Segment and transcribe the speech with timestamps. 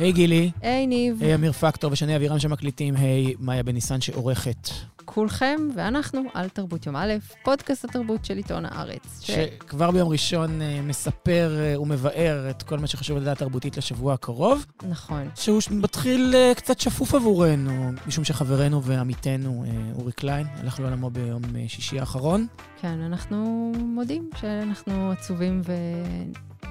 [0.00, 0.50] היי גילי.
[0.62, 1.22] היי ניב.
[1.22, 2.96] היי אמיר פקטור ושני אבירם שמקליטים.
[2.96, 4.68] היי מאיה בניסן שעורכת.
[5.04, 9.20] כולכם ואנחנו על תרבות יום א', פודקאסט התרבות של עיתון הארץ.
[9.20, 9.30] ש...
[9.30, 14.66] שכבר ביום ראשון uh, מספר uh, ומבאר את כל מה שחשוב לדעת תרבותית לשבוע הקרוב.
[14.88, 15.28] נכון.
[15.34, 19.64] שהוא מתחיל uh, קצת שפוף עבורנו, משום שחברנו ועמיתנו
[19.98, 22.46] אורי קליין הלך לעולמו ביום שישי האחרון.
[22.80, 25.72] כן, אנחנו מודים שאנחנו עצובים ו...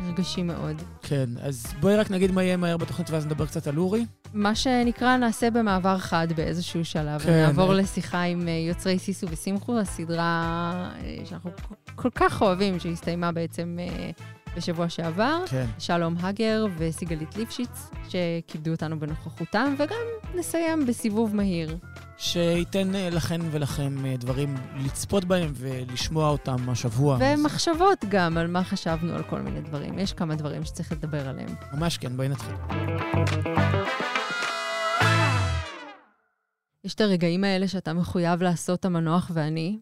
[0.05, 0.81] נרגשים מאוד.
[1.01, 4.05] כן, אז בואי רק נגיד מה יהיה מהר בתוכנית ואז נדבר קצת על אורי.
[4.33, 7.19] מה שנקרא, נעשה במעבר חד באיזשהו שלב.
[7.19, 7.29] כן.
[7.31, 10.73] ונעבור לשיחה עם אה, יוצרי סיסו ושמחו, הסדרה
[11.03, 11.51] אה, שאנחנו
[11.95, 14.09] כל כך אוהבים, שהסתיימה בעצם אה,
[14.57, 15.43] בשבוע שעבר.
[15.49, 15.65] כן.
[15.79, 19.97] שלום הגר וסיגלית ליפשיץ, שכיבדו אותנו בנוכחותם, וגם
[20.35, 21.77] נסיים בסיבוב מהיר.
[22.17, 27.17] שייתן אה, לכן ולכם אה, דברים לצפות בהם ולשמוע אותם השבוע.
[27.21, 29.99] ומחשבות גם על מה חשבנו על כל מיני דברים.
[29.99, 31.55] יש כמה דברים שצריך לדבר עליהם.
[31.73, 32.55] ממש כן, בואי נתחיל.
[36.83, 39.79] יש את הרגעים האלה שאתה מחויב לעשות המנוח ואני,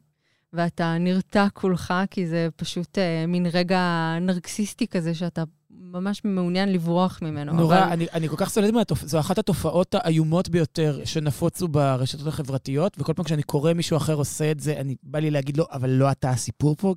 [0.58, 7.20] ואתה נרתע כולך, כי זה פשוט אה, מין רגע נרקסיסטי כזה שאתה ממש מעוניין לברוח
[7.22, 7.54] ממנו.
[7.54, 7.92] נורא, אבל...
[7.92, 9.06] אני, אני כל כך סולד מהתופ...
[9.06, 14.52] זו אחת התופעות האיומות ביותר שנפוצו ברשתות החברתיות, וכל פעם כשאני קורא מישהו אחר עושה
[14.52, 16.96] את זה, אני בא לי להגיד לו, לא, אבל לא אתה הסיפור פה.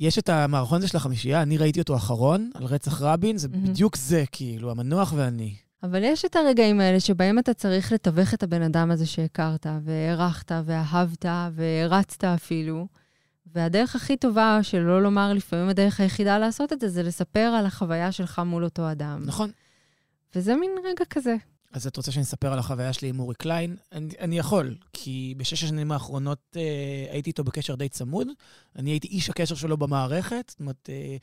[0.00, 3.68] יש את המערכון הזה של החמישייה, אני ראיתי אותו אחרון, על רצח רבין, זה mm-hmm.
[3.68, 5.54] בדיוק זה, כאילו, המנוח ואני.
[5.84, 10.52] אבל יש את הרגעים האלה שבהם אתה צריך לתווך את הבן אדם הזה שהכרת, והערכת,
[10.64, 12.86] ואהבת, והרצת אפילו.
[13.46, 18.12] והדרך הכי טובה, שלא לומר לפעמים הדרך היחידה לעשות את זה, זה לספר על החוויה
[18.12, 19.22] שלך מול אותו אדם.
[19.26, 19.50] נכון.
[20.34, 21.36] וזה מין רגע כזה.
[21.74, 23.76] אז את רוצה שאני אספר על החוויה שלי עם אורי קליין?
[23.92, 26.62] אני, אני יכול, כי בשש השנים האחרונות אה,
[27.10, 28.28] הייתי איתו בקשר די צמוד.
[28.76, 30.44] אני הייתי איש הקשר שלו במערכת.
[30.48, 31.16] זאת אומרת, אה,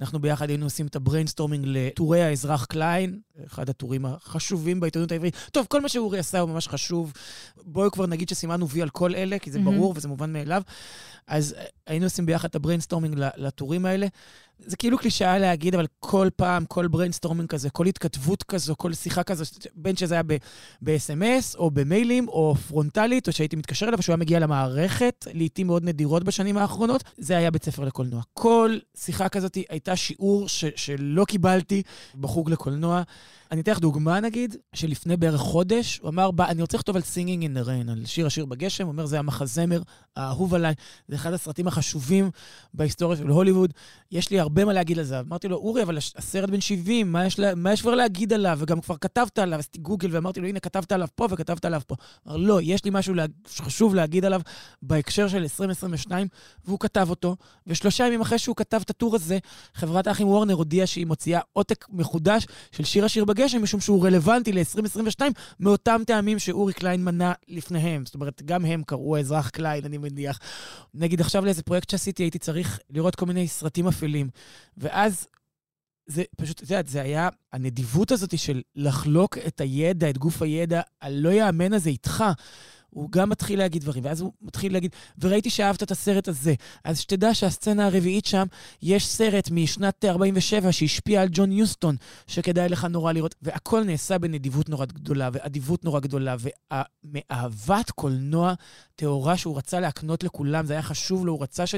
[0.00, 5.36] אנחנו ביחד היינו עושים את ה brainstorming לטורי האזרח קליין, אחד הטורים החשובים בעיתונות העברית.
[5.52, 7.12] טוב, כל מה שאורי עשה הוא ממש חשוב.
[7.56, 9.62] בואו כבר נגיד שסימנו וי על כל אלה, כי זה mm-hmm.
[9.62, 10.62] ברור וזה מובן מאליו.
[11.26, 14.06] אז אה, היינו עושים ביחד את ה brainstorming לטורים האלה.
[14.66, 19.22] זה כאילו קלישאה להגיד, אבל כל פעם, כל brainstorming כזה, כל התכתבות כזו, כל שיחה
[19.22, 20.22] כזו, בין שזה היה
[20.82, 25.84] ב-SMS או במיילים או פרונטלית, או שהייתי מתקשר אליו, שהוא היה מגיע למערכת, לעיתים מאוד
[25.84, 28.22] נדירות בשנים האחרונות, זה היה בית ספר לקולנוע.
[28.32, 31.82] כל שיחה כזאת הייתה שיעור ש- שלא קיבלתי
[32.14, 33.02] בחוג לקולנוע.
[33.52, 37.42] אני אתן לך דוגמה, נגיד, שלפני בערך חודש, הוא אמר, אני רוצה לכתוב על Singing
[37.42, 39.82] in the Rain, על שיר השיר בגשם, הוא אומר, זה המחזמר
[40.16, 40.74] האהוב עליי,
[41.08, 42.30] זה אחד הסרטים החשובים
[42.74, 43.72] בהיסטוריה של הוליווד,
[44.12, 45.20] יש לי הרבה מה להגיד על זה.
[45.20, 48.58] אמרתי לו, אורי, אבל הסרט בן 70, מה יש, לה, מה יש כבר להגיד עליו?
[48.60, 51.94] וגם כבר כתבת עליו, עשיתי גוגל ואמרתי לו, הנה, כתבת עליו פה וכתבת עליו פה.
[52.28, 53.14] אמר, לא, יש לי משהו
[53.48, 54.40] שחשוב להגיד עליו
[54.82, 56.26] בהקשר של 2022,
[56.64, 57.36] והוא כתב אותו,
[57.66, 59.38] ושלושה ימים אחרי שהוא כתב את הטור הזה,
[59.74, 64.52] חברת האחים וורנר הודיעה שהיא מוציאה עותק מחודש של שיר השיר בגשם, משום שהוא רלוונטי
[64.52, 65.20] ל-2022,
[65.60, 68.06] מאותם טעמים שאורי קליין מנה לפניהם.
[68.06, 70.38] זאת אומרת, גם הם קראו האזרח קליין, אני מניח.
[70.94, 74.28] נגיד עכשיו לאיזה פרויקט שעשיתי, הייתי צריך לראות כל מיני סרטים אפלים.
[74.76, 75.26] ואז
[76.06, 80.80] זה פשוט, את יודעת, זה היה הנדיבות הזאת של לחלוק את הידע, את גוף הידע
[81.02, 82.24] הלא יאמן הזה איתך.
[82.90, 86.54] הוא גם מתחיל להגיד דברים, ואז הוא מתחיל להגיד, וראיתי שאהבת את הסרט הזה,
[86.84, 88.46] אז שתדע שהסצנה הרביעית שם,
[88.82, 91.96] יש סרט משנת 47 שהשפיע על ג'ון יוסטון,
[92.26, 98.54] שכדאי לך נורא לראות, והכל נעשה בנדיבות נורא גדולה, ואדיבות נורא גדולה, ומאהבת קולנוע
[98.98, 101.74] טהורה שהוא רצה להקנות לכולם, זה היה חשוב לו, הוא רצה ש...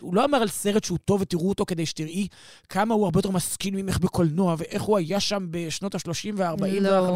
[0.00, 2.28] הוא לא אמר על סרט שהוא טוב ותראו אותו כדי שתראי
[2.68, 7.08] כמה הוא הרבה יותר משכיל ממך בקולנוע, ואיך הוא היה שם בשנות ה-30 וה-40 לא,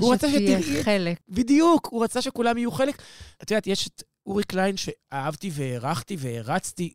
[0.00, 1.18] הוא רצה שתהיה חלק.
[1.28, 3.02] בדיוק, הוא רצה שכולם יהיו חלק.
[3.42, 6.92] את יודעת, יש את אורי קליין שאהבתי והערכתי והרצתי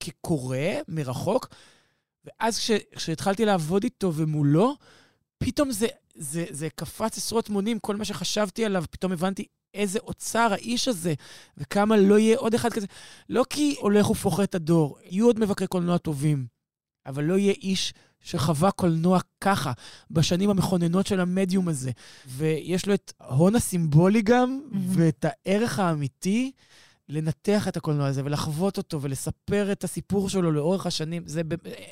[0.00, 1.48] כקורא מרחוק,
[2.24, 4.74] ואז כש, כשהתחלתי לעבוד איתו ומולו,
[5.38, 9.46] פתאום זה, זה, זה קפץ עשרות מונים, כל מה שחשבתי עליו, פתאום הבנתי
[9.76, 11.14] איזה אוצר האיש הזה,
[11.58, 12.86] וכמה לא יהיה עוד אחד כזה.
[13.28, 16.46] לא כי הולך ופוחת הדור, יהיו עוד מבקרי קולנוע טובים,
[17.06, 19.72] אבל לא יהיה איש שחווה קולנוע ככה,
[20.10, 21.90] בשנים המכוננות של המדיום הזה.
[22.26, 24.76] ויש לו את ההון הסימבולי גם, mm-hmm.
[24.88, 26.52] ואת הערך האמיתי.
[27.08, 31.22] לנתח את הקולנוע הזה ולחוות אותו ולספר את הסיפור שלו לאורך השנים.
[31.26, 31.42] זה,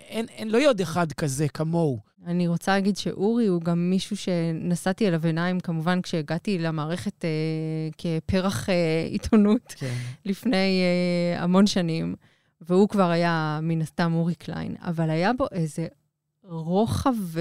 [0.09, 2.01] אין, אין, לא יהיה עוד אחד כזה כמוהו.
[2.27, 7.31] אני רוצה להגיד שאורי הוא גם מישהו שנשאתי אליו עיניים, כמובן, כשהגעתי למערכת אה,
[7.99, 8.75] כפרח אה,
[9.11, 9.95] עיתונות כן.
[10.25, 12.15] לפני אה, המון שנים,
[12.61, 15.87] והוא כבר היה מן הסתם אורי קליין, אבל היה בו איזה
[16.43, 17.41] רוחב ו...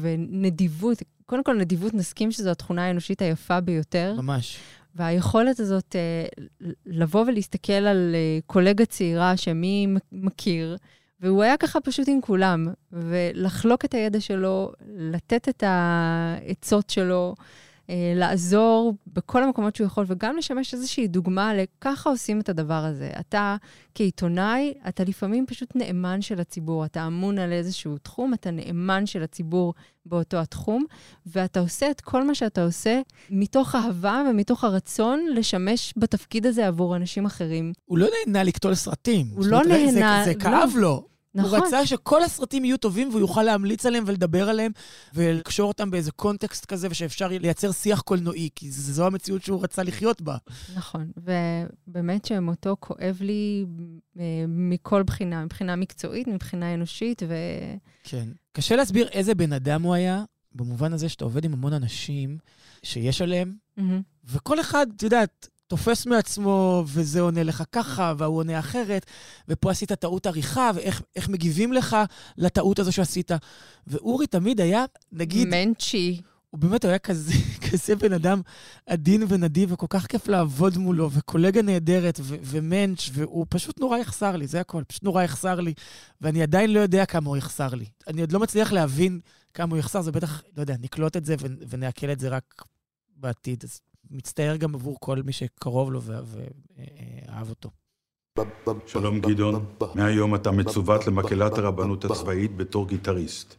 [0.00, 1.02] ונדיבות.
[1.26, 4.14] קודם כל, נדיבות, נסכים שזו התכונה האנושית היפה ביותר.
[4.18, 4.58] ממש.
[4.94, 10.76] והיכולת הזאת uh, לבוא ולהסתכל על uh, קולגה צעירה שמי מכיר,
[11.20, 17.44] והוא היה ככה פשוט עם כולם, ולחלוק את הידע שלו, לתת את העצות שלו, אה,
[17.88, 23.10] לעזור בכל המקומות שהוא יכול, וגם לשמש איזושהי דוגמה לככה עושים את הדבר הזה.
[23.20, 23.56] אתה
[23.94, 26.84] כעיתונאי, אתה לפעמים פשוט נאמן של הציבור.
[26.84, 29.74] אתה אמון על איזשהו תחום, אתה נאמן של הציבור
[30.06, 30.84] באותו התחום,
[31.26, 33.00] ואתה עושה את כל מה שאתה עושה
[33.30, 37.72] מתוך אהבה ומתוך הרצון לשמש בתפקיד הזה עבור אנשים אחרים.
[37.84, 39.26] הוא לא נהנה לקטול סרטים.
[39.34, 40.24] הוא לא נהנה...
[40.24, 40.80] זה, זה כאב לא.
[40.80, 41.13] לו.
[41.34, 41.58] נכון.
[41.58, 44.72] הוא רצה שכל הסרטים יהיו טובים והוא יוכל להמליץ עליהם ולדבר עליהם
[45.14, 50.22] ולקשור אותם באיזה קונטקסט כזה ושאפשר לייצר שיח קולנועי, כי זו המציאות שהוא רצה לחיות
[50.22, 50.36] בה.
[50.74, 53.64] נכון, ובאמת שמותו כואב לי
[54.18, 57.34] אה, מכל בחינה, מבחינה מקצועית, מבחינה אנושית, ו...
[58.04, 58.28] כן.
[58.52, 62.38] קשה להסביר איזה בן אדם הוא היה, במובן הזה שאתה עובד עם המון אנשים
[62.82, 63.82] שיש עליהם, mm-hmm.
[64.24, 69.06] וכל אחד, את יודעת, תופס מעצמו, וזה עונה לך ככה, והוא עונה אחרת,
[69.48, 71.96] ופה עשית טעות עריכה, ואיך מגיבים לך
[72.38, 73.30] לטעות הזו שעשית.
[73.86, 75.48] ואורי תמיד היה, נגיד...
[75.48, 76.20] מנצ'י.
[76.50, 77.32] הוא באמת היה כזה,
[77.70, 78.40] כזה בן אדם
[78.86, 84.36] עדין ונדיב, וכל כך כיף לעבוד מולו, וקולגה נהדרת, ו- ומנץ', והוא פשוט נורא יחסר
[84.36, 85.74] לי, זה הכל, פשוט נורא יחסר לי.
[86.20, 87.86] ואני עדיין לא יודע כמה הוא יחסר לי.
[88.06, 89.20] אני עוד לא מצליח להבין
[89.54, 92.64] כמה הוא יחסר, זה בטח, לא יודע, נקלוט את זה ו- ונעכל את זה רק
[93.16, 93.64] בעתיד.
[93.64, 93.80] אז
[94.14, 97.70] מצטער גם עבור כל מי שקרוב לו ואהב אותו.
[98.86, 99.64] שלום גדעון,
[99.94, 103.56] מהיום אתה מצוות למקהלת הרבנות הצבאית בתור גיטריסט.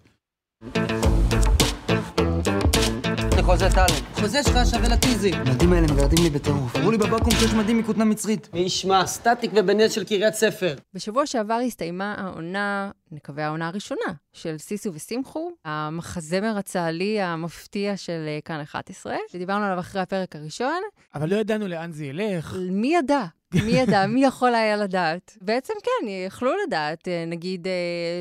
[3.45, 4.03] חוזה טאלנט.
[4.13, 5.31] חוזה שלך שווה לטיזי.
[5.33, 6.75] המדים האלה מגרדים לי בטירוף.
[6.75, 8.49] אמרו לי בבקו"ם שיש מדים מכותנה מצרית.
[8.53, 10.75] מי ישמע, סטטיק אל של קריית ספר.
[10.93, 18.39] בשבוע שעבר הסתיימה העונה, נקווה העונה הראשונה, של סיסו ושמחו, המחזמר הצה"לי המפתיע של אה,
[18.45, 20.81] כאן 11, שדיברנו עליו אחרי הפרק הראשון.
[21.15, 22.55] אבל לא ידענו לאן זה ילך.
[22.71, 23.25] מי ידע?
[23.53, 24.05] מי ידע?
[24.05, 25.37] מי יכול היה לדעת?
[25.41, 27.73] בעצם כן, יכלו לדעת, אה, נגיד אה,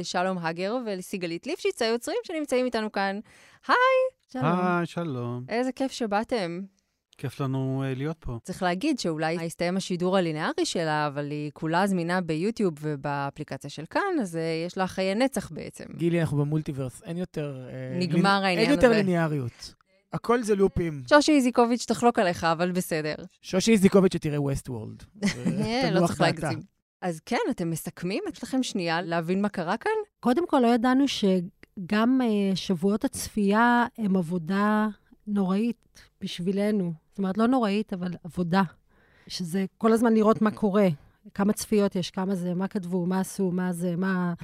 [0.02, 3.20] שלום הגר וסיגלית ליפשיץ, היוצרים שנמצאים איתנו כאן.
[3.68, 3.76] היי!
[4.32, 4.44] שלום.
[4.44, 5.44] היי, שלום.
[5.48, 6.60] איזה כיף שבאתם.
[7.18, 8.38] כיף לנו uh, להיות פה.
[8.42, 14.20] צריך להגיד שאולי הסתיים השידור הלינארי שלה, אבל היא כולה זמינה ביוטיוב ובאפליקציה של כאן,
[14.22, 15.84] אז uh, יש לה חיי נצח בעצם.
[15.96, 17.56] גילי, אנחנו במולטיברס, אין יותר...
[17.68, 18.44] Uh, נגמר לינ...
[18.44, 18.70] העניין הזה.
[18.70, 19.74] אין יותר ליניאריות.
[20.12, 21.02] הכל זה לופים.
[21.08, 23.14] שושי איזיקוביץ' תחלוק עליך, אבל בסדר.
[23.42, 25.02] שושי איזיקוביץ' שתראה ווסט וולד.
[25.92, 26.60] לא צריך להגזים.
[27.00, 28.22] אז כן, אתם מסכמים?
[28.32, 29.92] יש לכם שנייה להבין מה קרה כאן?
[30.20, 31.24] קודם כל, לא ידענו ש...
[31.86, 34.88] גם uh, שבועות הצפייה הם עבודה
[35.26, 36.92] נוראית בשבילנו.
[37.08, 38.62] זאת אומרת, לא נוראית, אבל עבודה.
[39.26, 40.88] שזה כל הזמן לראות מה קורה,
[41.34, 44.34] כמה צפיות יש, כמה זה, מה כתבו, מה עשו, מה זה, מה...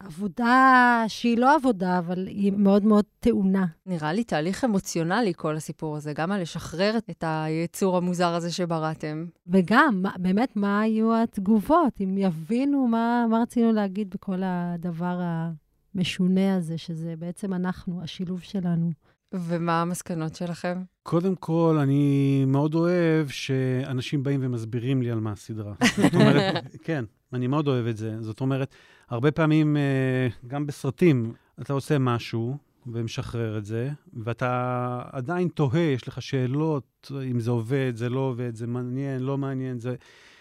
[0.00, 3.66] עבודה שהיא לא עבודה, אבל היא מאוד מאוד טעונה.
[3.86, 9.26] נראה לי תהליך אמוציונלי כל הסיפור הזה, גם על לשחרר את היצור המוזר הזה שבראתם.
[9.46, 12.00] וגם, באמת, מה היו התגובות?
[12.00, 15.50] אם יבינו מה, מה רצינו להגיד בכל הדבר ה...
[15.94, 18.90] המשונה הזה, שזה בעצם אנחנו, השילוב שלנו.
[19.32, 20.82] ומה המסקנות שלכם?
[21.02, 25.74] קודם כל, אני מאוד אוהב שאנשים באים ומסבירים לי על מה הסדרה.
[25.96, 26.54] זאת אומרת,
[26.84, 28.16] כן, אני מאוד אוהב את זה.
[28.20, 28.74] זאת אומרת,
[29.08, 32.56] הרבה פעמים, אה, גם בסרטים, אתה עושה משהו
[32.86, 33.90] ומשחרר את זה,
[34.24, 39.38] ואתה עדיין תוהה, יש לך שאלות, אם זה עובד, זה לא עובד, זה מעניין, לא
[39.38, 39.94] מעניין, זה...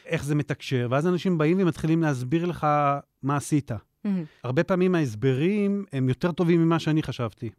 [0.05, 2.67] איך זה מתקשר, ואז אנשים באים ומתחילים להסביר לך
[3.23, 3.71] מה עשית.
[4.07, 4.39] Mm-hmm.
[4.43, 7.49] הרבה פעמים ההסברים הם יותר טובים ממה שאני חשבתי.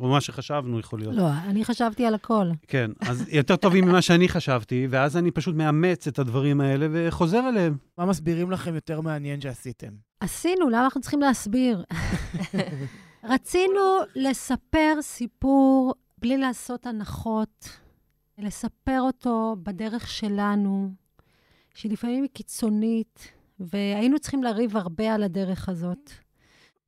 [0.00, 1.14] או מה שחשבנו יכול להיות.
[1.14, 2.46] לא, אני חשבתי על הכל.
[2.68, 7.48] כן, אז יותר טובים ממה שאני חשבתי, ואז אני פשוט מאמץ את הדברים האלה וחוזר
[7.48, 7.76] אליהם.
[7.98, 9.88] מה מסבירים לכם יותר מעניין שעשיתם?
[10.20, 11.84] עשינו, למה אנחנו צריכים להסביר?
[13.24, 13.80] רצינו
[14.16, 17.68] לספר סיפור בלי לעשות הנחות,
[18.38, 20.90] לספר אותו בדרך שלנו,
[21.74, 26.10] שלפעמים היא קיצונית, והיינו צריכים לריב הרבה על הדרך הזאת.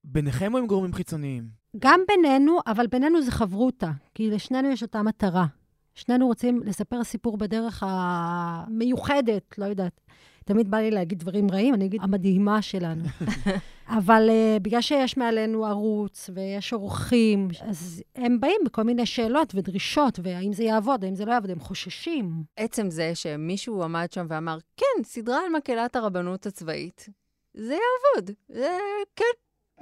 [0.04, 1.48] ביניכם או עם גורמים חיצוניים?
[1.78, 5.46] גם בינינו, אבל בינינו זה חברותה, כי לשנינו יש אותה מטרה.
[5.94, 10.00] שנינו רוצים לספר סיפור בדרך המיוחדת, לא יודעת.
[10.44, 13.04] תמיד בא לי להגיד דברים רעים, אני אגיד המדהימה שלנו.
[13.98, 20.18] אבל uh, בגלל שיש מעלינו ערוץ ויש אורחים, אז הם באים בכל מיני שאלות ודרישות,
[20.22, 22.42] והאם זה יעבוד, האם זה לא יעבוד, הם חוששים.
[22.56, 27.08] עצם זה שמישהו עמד שם ואמר, כן, סדרה על מקהלת הרבנות הצבאית,
[27.54, 28.30] זה יעבוד.
[28.48, 28.78] זה,
[29.16, 29.24] כן,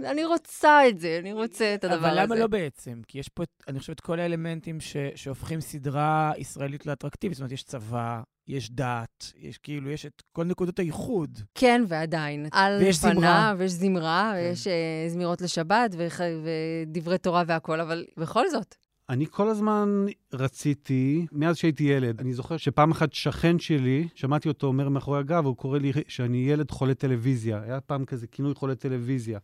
[0.05, 2.09] אני רוצה את זה, אני רוצה את הדבר הזה.
[2.09, 3.00] אבל למה לא בעצם?
[3.09, 7.37] כי יש פה, אני חושב, את כל האלמנטים ש, שהופכים סדרה ישראלית לאטרקטיבית.
[7.37, 11.38] זאת אומרת, יש צבא, יש דת, יש כאילו, יש את כל נקודות הייחוד.
[11.54, 12.47] כן, ועדיין.
[12.52, 13.54] על ויש פנה, זמרה.
[13.59, 14.38] ויש זמרה, כן.
[14.38, 14.71] ויש uh,
[15.12, 18.75] זמירות לשבת, וח, ודברי תורה והכול, אבל בכל זאת.
[19.09, 24.66] אני כל הזמן רציתי, מאז שהייתי ילד, אני זוכר שפעם אחת שכן שלי, שמעתי אותו
[24.66, 27.61] אומר מאחורי הגב, הוא קורא לי שאני ילד חולה טלוויזיה.
[27.62, 29.38] היה פעם כזה כינוי חולה טלוויזיה.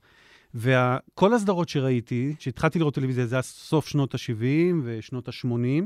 [0.54, 5.84] וכל הסדרות שראיתי, כשהתחלתי לראות טלוויזיה, זה היה סוף שנות ה-70 ושנות ה-80,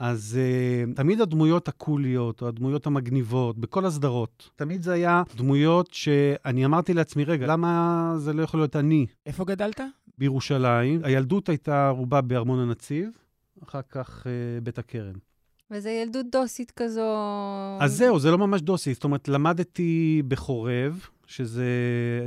[0.00, 6.64] אז uh, תמיד הדמויות הקוליות, או הדמויות המגניבות, בכל הסדרות, תמיד זה היה דמויות שאני
[6.64, 9.06] אמרתי לעצמי, רגע, למה זה לא יכול להיות אני?
[9.26, 9.80] איפה גדלת?
[10.18, 11.00] בירושלים.
[11.04, 13.08] הילדות הייתה רובה בארמון הנציב,
[13.62, 15.14] אחר כך uh, בית הכרם.
[15.70, 17.16] וזה ילדות דוסית כזו...
[17.80, 18.94] אז זהו, זה לא ממש דוסית.
[18.94, 21.64] זאת אומרת, למדתי בחורב, שזה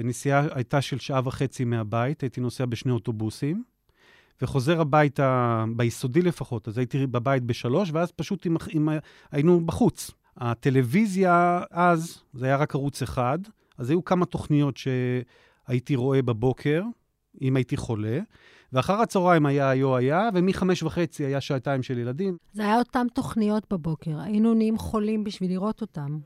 [0.03, 3.63] נסיעה הייתה של שעה וחצי מהבית, הייתי נוסע בשני אוטובוסים.
[4.41, 8.89] וחוזר הביתה, ביסודי לפחות, אז הייתי בבית בשלוש, ואז פשוט עם, עם,
[9.31, 10.11] היינו בחוץ.
[10.37, 13.39] הטלוויזיה אז, זה היה רק ערוץ אחד,
[13.77, 16.83] אז היו כמה תוכניות שהייתי רואה בבוקר,
[17.41, 18.19] אם הייתי חולה,
[18.73, 22.37] ואחר הצהריים היה היו היה, ומחמש וחצי היה שעתיים של ילדים.
[22.53, 26.17] זה היה אותן תוכניות בבוקר, היינו נהיים חולים בשביל לראות אותן.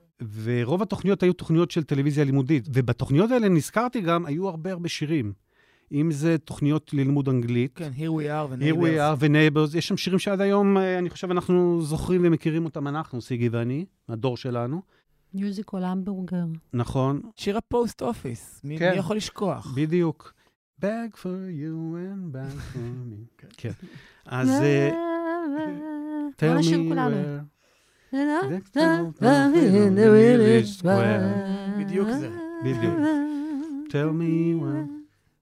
[0.44, 5.34] ורוב התוכניות היו תוכניות של טלוויזיה לימודית, ובתוכניות האלה נזכרתי גם, היו הרבה הרבה שירים.
[5.91, 7.72] אם זה תוכניות ללימוד אנגלית.
[7.75, 8.63] כן, Here We Are ו-Neighbors.
[8.63, 9.77] Here We Are ו-Neighbors.
[9.77, 13.86] יש שם שירים שעד היום, אה, אני חושב, אנחנו זוכרים ומכירים אותם אנחנו, סיגי ואני,
[14.10, 14.82] הדור שלנו.
[15.34, 16.46] מיוזיקול המבורגר.
[16.74, 17.22] נכון.
[17.36, 18.91] שיר הפוסט אופיס, מי, כן.
[18.91, 19.74] מי יכול לשכוח?
[19.75, 20.34] בדיוק.
[20.82, 23.44] Back for you and back for me.
[23.58, 23.72] כן.
[24.25, 24.50] אז...
[24.50, 24.89] אה,
[26.39, 27.48] tell me where...
[31.79, 32.29] בדיוק זה.
[32.63, 32.96] בדיוק.
[33.89, 34.97] tell me where...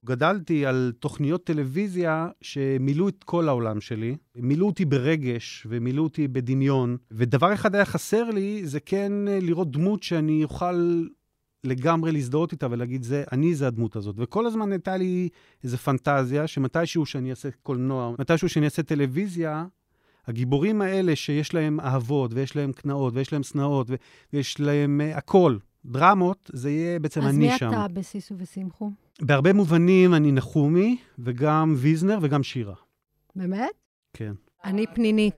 [0.05, 4.15] גדלתי על תוכניות טלוויזיה שמילאו את כל העולם שלי.
[4.35, 6.97] מילאו אותי ברגש ומילאו אותי בדמיון.
[7.11, 11.03] ודבר אחד היה חסר לי, זה כן אה, לראות דמות שאני אוכל
[11.63, 14.15] לגמרי להזדהות איתה ולהגיד, זה, אני זה הדמות הזאת.
[14.17, 15.29] וכל הזמן הייתה לי
[15.63, 19.65] איזו פנטזיה שמתישהו שאני אעשה קולנוע, מתישהו שאני אעשה טלוויזיה,
[20.27, 23.87] הגיבורים האלה שיש להם אהבות, ויש להם קנאות, ויש להם שנאות,
[24.33, 27.65] ויש להם uh, הכל, דרמות, זה יהיה בעצם אני שם.
[27.65, 28.91] אז מי אתה בסיסו ושמחו?
[29.21, 32.75] בהרבה מובנים אני נחומי, וגם ויזנר וגם שירה.
[33.35, 33.71] באמת?
[34.13, 34.33] כן.
[34.63, 35.35] אני פנינית.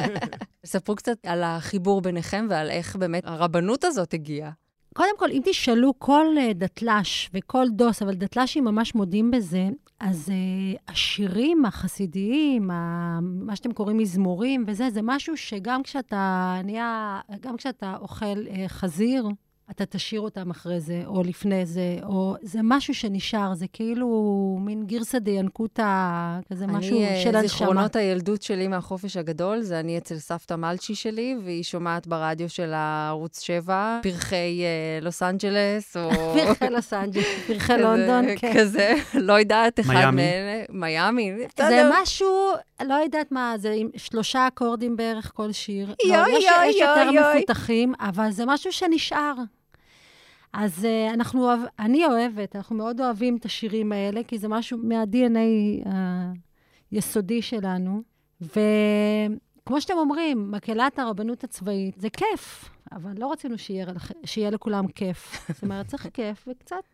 [0.66, 4.50] ספרו קצת על החיבור ביניכם ועל איך באמת הרבנות הזאת הגיעה.
[4.94, 9.68] קודם כל, אם תשאלו כל uh, דתל"ש וכל דוס, אבל דתל"שים ממש מודים בזה,
[10.00, 17.20] אז uh, השירים החסידיים, ה, מה שאתם קוראים מזמורים וזה, זה משהו שגם כשאתה נהיה,
[17.40, 19.28] גם כשאתה אוכל uh, חזיר,
[19.76, 24.08] אתה תשאיר אותם אחרי זה, או לפני זה, או זה משהו שנשאר, זה כאילו
[24.60, 27.48] מין גירסא דיינקותא, כזה אני, משהו אה, של הנשמה.
[27.58, 32.72] זיכרונות הילדות שלי מהחופש הגדול, זה אני אצל סבתא מלצ'י שלי, והיא שומעת ברדיו של
[32.74, 34.62] הערוץ 7, פרחי
[35.00, 36.10] uh, לוס אנג'לס, או...
[36.34, 38.52] פרחי לוס אנג'לס, פרחי לונדון, כן.
[38.56, 38.94] כזה,
[39.28, 40.64] לא יודעת, אחד מאלה.
[40.70, 41.32] מיאמי.
[41.58, 42.52] זה משהו,
[42.86, 45.94] לא יודעת מה, זה עם שלושה אקורדים בערך כל שיר.
[46.04, 49.34] יואי, לא, יואי, יואי, יש יותר מפותחים, אבל זה משהו שנשאר.
[50.52, 55.88] אז uh, אנחנו, אני אוהבת, אנחנו מאוד אוהבים את השירים האלה, כי זה משהו מה-DNA
[56.90, 58.02] היסודי שלנו.
[58.40, 63.86] וכמו שאתם אומרים, מקהלת הרבנות הצבאית, זה כיף, אבל לא רצינו שיהיה,
[64.24, 65.50] שיהיה לכולם כיף.
[65.52, 66.84] זאת אומרת, צריך כיף וקצת...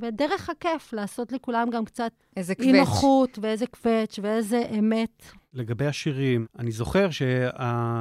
[0.00, 2.12] ודרך הכיף, לעשות לכולם גם קצת
[2.60, 5.22] אי נוחות, ואיזה קווץ' ואיזה אמת.
[5.54, 7.08] לגבי השירים, אני זוכר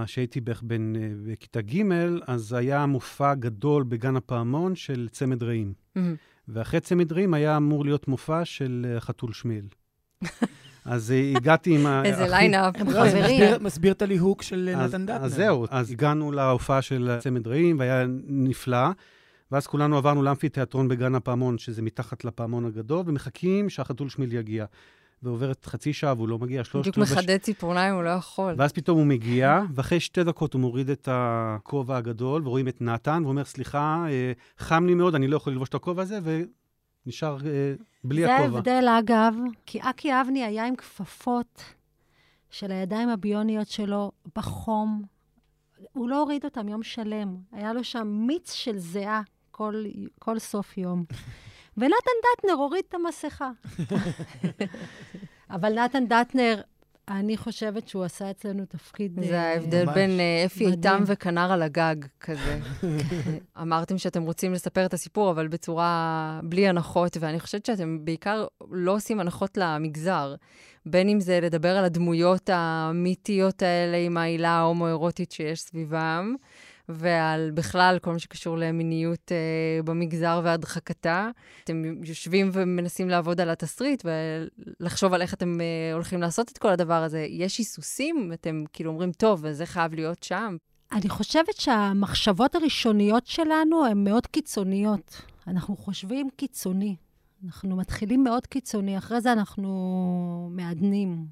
[0.06, 1.82] שהייתי בערך בן, אה, בכיתה ג',
[2.28, 5.74] אז היה מופע גדול בגן הפעמון של צמד רעים.
[5.74, 6.00] Mm-hmm.
[6.48, 9.66] ואחרי צמד רעים היה אמור להיות מופע של אה, חתול שמיל.
[10.86, 12.04] אז אה, הגעתי עם ה...
[12.06, 12.76] איזה lineup.
[12.78, 13.64] הם חברים.
[13.64, 15.26] מסביר את הליהוק של נתן דטנר.
[15.26, 18.88] אז זהו, אז הגענו להופעה של צמד רעים, והיה נפלא.
[19.52, 24.66] ואז כולנו עברנו לאמפי תיאטרון בגן הפעמון, שזה מתחת לפעמון הגדול, ומחכים שהחתול שמיל יגיע.
[25.24, 28.54] ועוברת חצי שעה והוא לא מגיע, שלושת בדיוק מחדד ציפורניים, הוא לא יכול.
[28.58, 33.22] ואז פתאום הוא מגיע, ואחרי שתי דקות הוא מוריד את הכובע הגדול, ורואים את נתן,
[33.26, 36.20] ואומר, סליחה, אה, חם לי מאוד, אני לא יכול ללבוש את הכובע הזה,
[37.06, 37.74] ונשאר אה,
[38.04, 38.50] בלי זה הכובע.
[38.50, 39.36] זה ההבדל, אגב,
[39.66, 41.64] כי אקי אבני היה עם כפפות
[42.50, 45.04] של הידיים הביוניות שלו בחום.
[45.94, 47.36] הוא לא הוריד אותם יום שלם.
[47.52, 49.22] היה לו שם מיץ של זיעה
[49.56, 49.86] כל,
[50.20, 51.06] כל סוף יום.
[51.78, 53.52] ונתן דטנר הוריד את המסכה.
[55.50, 56.62] אבל נתן דטנר,
[57.08, 59.20] אני חושבת שהוא עשה אצלנו תפקיד...
[59.24, 62.60] זה אה, ההבדל בין אה, אפי איתם וכנר על הגג, כזה.
[63.62, 68.96] אמרתם שאתם רוצים לספר את הסיפור, אבל בצורה בלי הנחות, ואני חושבת שאתם בעיקר לא
[68.96, 70.36] עושים הנחות למגזר.
[70.86, 76.36] בין אם זה לדבר על הדמויות המיתיות האלה עם העילה ההומואירוטית שיש סביבם,
[76.90, 81.30] ועל בכלל כל מה שקשור למיניות אה, במגזר והדחקתה.
[81.64, 84.06] אתם יושבים ומנסים לעבוד על התסריט
[84.80, 87.26] ולחשוב על איך אתם אה, הולכים לעשות את כל הדבר הזה.
[87.30, 88.32] יש היסוסים?
[88.34, 90.58] אתם כאילו אומרים, טוב, אז זה חייב להיות שם.
[90.92, 95.22] אני חושבת שהמחשבות הראשוניות שלנו הן מאוד קיצוניות.
[95.48, 96.96] אנחנו חושבים קיצוני.
[97.46, 101.26] אנחנו מתחילים מאוד קיצוני, אחרי זה אנחנו מעדנים,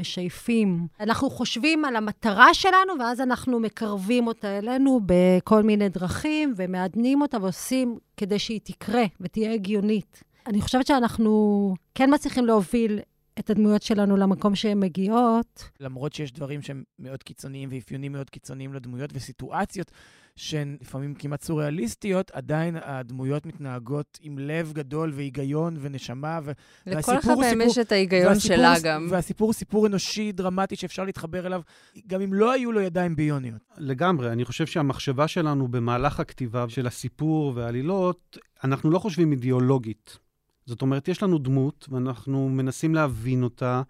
[0.00, 0.86] משייפים.
[1.00, 7.38] אנחנו חושבים על המטרה שלנו, ואז אנחנו מקרבים אותה אלינו בכל מיני דרכים, ומעדנים אותה
[7.42, 10.22] ועושים כדי שהיא תקרה ותהיה הגיונית.
[10.46, 13.00] אני חושבת שאנחנו כן מצליחים להוביל
[13.38, 15.70] את הדמויות שלנו למקום שהן מגיעות.
[15.80, 19.90] למרות שיש דברים שהם מאוד קיצוניים ואפיונים מאוד קיצוניים לדמויות וסיטואציות
[20.36, 26.40] שהן לפעמים כמעט סוריאליסטיות, עדיין הדמויות מתנהגות עם לב גדול והיגיון ונשמה.
[26.44, 26.52] ו-
[26.86, 29.08] לכל אחד מהם יש את ההיגיון והסיפור, שלה גם.
[29.10, 31.60] והסיפור הוא סיפור אנושי דרמטי שאפשר להתחבר אליו,
[32.06, 33.60] גם אם לא היו לו ידיים ביוניות.
[33.78, 34.32] לגמרי.
[34.32, 40.18] אני חושב שהמחשבה שלנו במהלך הכתיבה של הסיפור והעלילות, אנחנו לא חושבים אידיאולוגית.
[40.70, 43.82] זאת אומרת, יש לנו דמות, ואנחנו מנסים להבין אותה,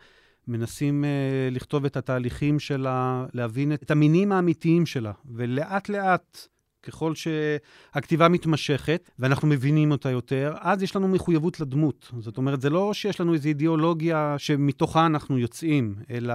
[0.49, 6.47] מנסים uh, לכתוב את התהליכים שלה, להבין את המינים האמיתיים שלה, ולאט-לאט,
[6.83, 12.13] ככל שהכתיבה מתמשכת, ואנחנו מבינים אותה יותר, אז יש לנו מחויבות לדמות.
[12.19, 16.35] זאת אומרת, זה לא שיש לנו איזו אידיאולוגיה שמתוכה אנחנו יוצאים, אלא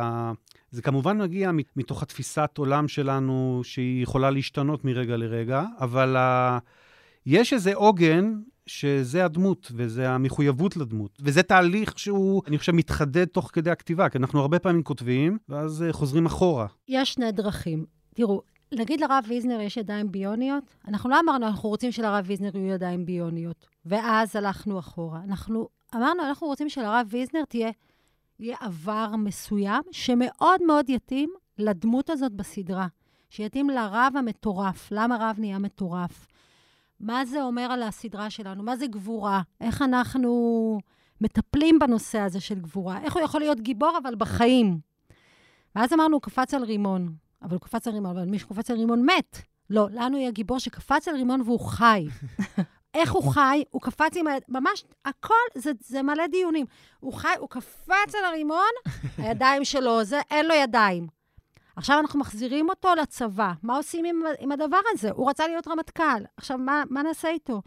[0.72, 6.60] זה כמובן מגיע מתוך התפיסת עולם שלנו, שהיא יכולה להשתנות מרגע לרגע, אבל uh,
[7.25, 8.34] יש איזה עוגן
[8.67, 11.17] שזה הדמות, וזה המחויבות לדמות.
[11.22, 15.86] וזה תהליך שהוא, אני חושב, מתחדד תוך כדי הכתיבה, כי אנחנו הרבה פעמים כותבים, ואז
[15.89, 16.67] uh, חוזרים אחורה.
[16.88, 17.86] יש שני דרכים.
[18.13, 18.41] תראו,
[18.72, 23.05] נגיד לרב ויזנר יש ידיים ביוניות, אנחנו לא אמרנו, אנחנו רוצים שלרב ויזנר יהיו ידיים
[23.05, 25.22] ביוניות, ואז הלכנו אחורה.
[25.24, 27.69] אנחנו אמרנו, אנחנו רוצים שלרב ויזנר תהיה,
[28.39, 32.88] יהיה עבר מסוים, שמאוד מאוד יתאים לדמות הזאת בסדרה.
[33.29, 34.88] שיתאים לרב המטורף.
[34.91, 36.27] למה רב נהיה מטורף?
[37.00, 38.64] מה זה אומר על הסדרה שלנו?
[38.64, 39.42] מה זה גבורה?
[39.62, 40.80] איך אנחנו
[41.22, 43.02] מטפלים בנושא הזה של גבורה?
[43.04, 44.80] איך הוא יכול להיות גיבור, אבל בחיים?
[45.75, 47.16] ואז אמרנו, הוא קפץ על רימון.
[47.42, 49.42] אבל הוא קפץ על רימון, אבל מי שקופץ על רימון מת.
[49.70, 52.08] לא, לנו יהיה גיבור שקפץ על רימון והוא חי.
[52.94, 53.64] איך הוא חי?
[53.72, 54.32] הוא קפץ עם ה...
[54.50, 56.66] ממש, הכל, זה, זה מלא דיונים.
[57.00, 58.72] הוא חי, הוא קפץ על הרימון,
[59.18, 61.08] הידיים שלו, זה, אין לו ידיים.
[61.75, 63.53] עכשיו אנחנו מחזירים אותו לצבא.
[63.64, 65.09] מה עושים עם, עם הדבר הזה?
[65.11, 66.24] הוא רצה להיות רמטכ"ל.
[66.38, 67.61] עכשיו, מה, מה נעשה איתו?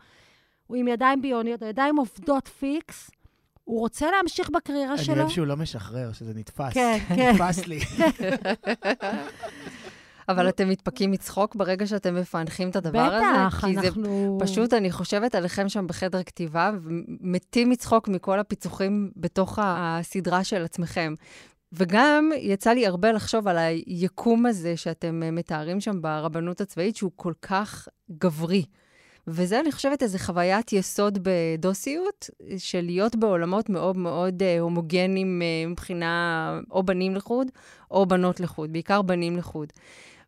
[0.67, 3.11] הוא עם ידיים ביוניות, הידיים עובדות פיקס,
[3.65, 5.15] הוא רוצה להמשיך בקריירה אני שלו.
[5.15, 6.73] אני אוהב שהוא לא משחרר, שזה נתפס.
[6.75, 7.33] כן, כן.
[7.33, 7.81] נתפס לי.
[10.29, 13.27] אבל אתם מתפקים מצחוק ברגע שאתם מפענחים את הדבר הזה?
[13.31, 14.39] בטח, כי אנחנו...
[14.41, 20.65] זה פשוט, אני חושבת עליכם שם בחדר כתיבה, ומתים מצחוק מכל הפיצוחים בתוך הסדרה של
[20.65, 21.15] עצמכם.
[21.73, 27.11] וגם יצא לי הרבה לחשוב על היקום הזה שאתם אה, מתארים שם ברבנות הצבאית, שהוא
[27.17, 28.65] כל כך גברי.
[29.27, 35.71] וזה, אני חושבת, איזו חוויית יסוד בדוסיות, של להיות בעולמות מאוד מאוד אה, הומוגנים אה,
[35.71, 37.47] מבחינה או בנים לחוד,
[37.91, 39.73] או בנות לחוד, בעיקר בנים לחוד.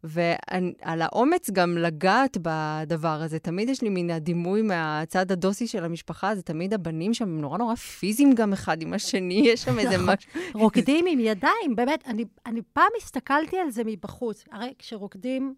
[0.05, 3.39] ועל האומץ גם לגעת בדבר הזה.
[3.39, 7.59] תמיד יש לי מין הדימוי מהצד הדוסי של המשפחה, זה תמיד הבנים שם, הם נורא
[7.59, 10.15] נורא פיזיים גם אחד עם השני, יש שם איזה נכון.
[10.15, 10.61] משהו.
[10.61, 14.45] רוקדים עם ידיים, באמת, אני, אני פעם הסתכלתי על זה מבחוץ.
[14.53, 15.55] הרי כשרוקדים,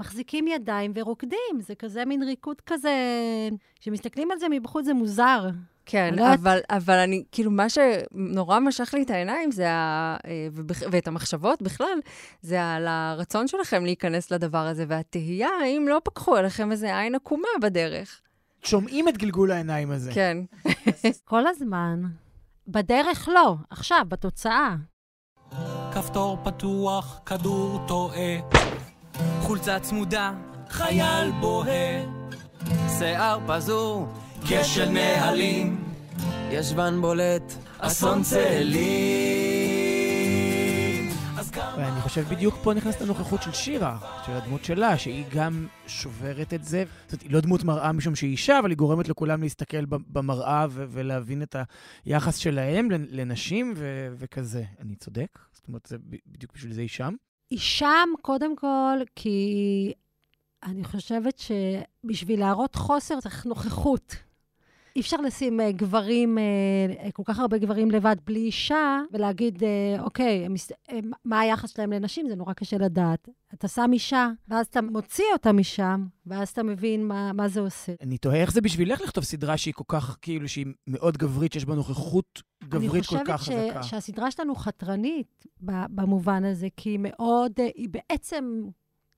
[0.00, 2.92] מחזיקים ידיים ורוקדים, זה כזה מין ריקוד כזה,
[3.80, 5.48] כשמסתכלים על זה מבחוץ זה מוזר.
[5.90, 10.16] כן, אבל, אבל אני, כאילו, מה שנורא משך לי את העיניים, זה ה...
[10.26, 10.48] אה,
[10.90, 11.98] ואת המחשבות בכלל,
[12.42, 17.48] זה על הרצון שלכם להיכנס לדבר הזה, והתהייה, האם לא פקחו עליכם איזה עין עקומה
[17.62, 18.20] בדרך.
[18.62, 20.12] שומעים את גלגול העיניים הזה.
[20.14, 20.38] כן.
[21.24, 22.02] כל הזמן.
[22.68, 24.76] בדרך לא, עכשיו, בתוצאה.
[25.92, 28.36] כפתור פתוח, כדור טועה.
[29.40, 30.32] חולצה צמודה,
[30.68, 32.04] חייל בוהה.
[32.98, 34.08] שיער פזור,
[34.44, 35.84] כשל נהלים.
[36.50, 37.42] ישבן בולט,
[37.78, 38.78] אסון צאלים.
[41.76, 46.64] ואני חושב בדיוק פה נכנסת הנוכחות של שירה, של הדמות שלה, שהיא גם שוברת את
[46.64, 46.84] זה.
[47.06, 50.66] זאת אומרת, היא לא דמות מראה משום שהיא אישה, אבל היא גורמת לכולם להסתכל במראה
[50.70, 51.56] ו- ולהבין את
[52.04, 54.64] היחס שלהם לנ- לנשים ו- וכזה.
[54.80, 55.38] אני צודק?
[55.52, 55.96] זאת אומרת, זה
[56.26, 57.14] בדיוק בשביל זה היא שם?
[57.50, 59.92] היא שם, קודם כל, כי
[60.62, 64.16] אני חושבת שבשביל להראות חוסר צריך נוכחות.
[64.98, 70.02] אי אפשר לשים אה, גברים, אה, כל כך הרבה גברים לבד בלי אישה, ולהגיד, אה,
[70.02, 70.54] אוקיי, הם,
[70.90, 72.28] אה, מה היחס שלהם לנשים?
[72.28, 73.28] זה נורא קשה לדעת.
[73.54, 77.92] אתה שם אישה, ואז אתה מוציא אותה משם, ואז אתה מבין מה, מה זה עושה.
[78.02, 81.64] אני תוהה איך זה בשבילך לכתוב סדרה שהיא כל כך, כאילו, שהיא מאוד גברית, שיש
[81.64, 83.68] בה נוכחות גברית כל כך אני חזקה.
[83.82, 85.46] חושבת ש- שהסדרה שלנו חתרנית
[85.90, 88.62] במובן הזה, כי היא מאוד, אה, היא בעצם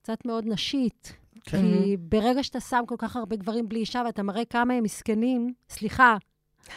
[0.03, 1.13] קצת מאוד נשית.
[1.45, 1.59] כן.
[1.59, 5.53] כי ברגע שאתה שם כל כך הרבה גברים בלי אישה ואתה מראה כמה הם מסכנים,
[5.69, 6.17] סליחה,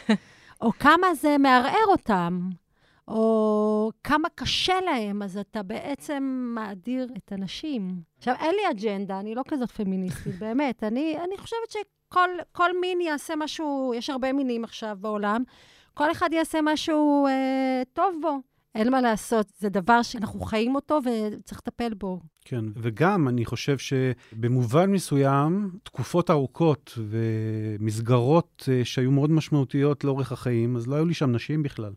[0.62, 2.50] או כמה זה מערער אותם,
[3.08, 8.02] או כמה קשה להם, אז אתה בעצם מאדיר את הנשים.
[8.18, 10.84] עכשיו, אין לי אג'נדה, אני לא כזאת פמיניסטית, באמת.
[10.84, 15.42] אני, אני חושבת שכל כל מין יעשה משהו, יש הרבה מינים עכשיו בעולם,
[15.94, 18.38] כל אחד יעשה משהו אה, טוב בו.
[18.74, 22.20] אין מה לעשות, זה דבר שאנחנו חיים אותו וצריך לטפל בו.
[22.44, 30.76] כן, וגם אני חושב שבמובן מסוים, תקופות ארוכות ומסגרות אה, שהיו מאוד משמעותיות לאורך החיים,
[30.76, 31.92] אז לא היו לי שם נשים בכלל.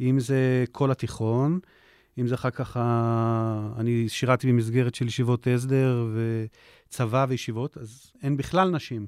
[0.00, 1.58] אם זה כל התיכון,
[2.18, 3.72] אם זה אחר כך, ה...
[3.78, 9.06] אני שירתי במסגרת של ישיבות הסדר וצבא וישיבות, אז אין בכלל נשים.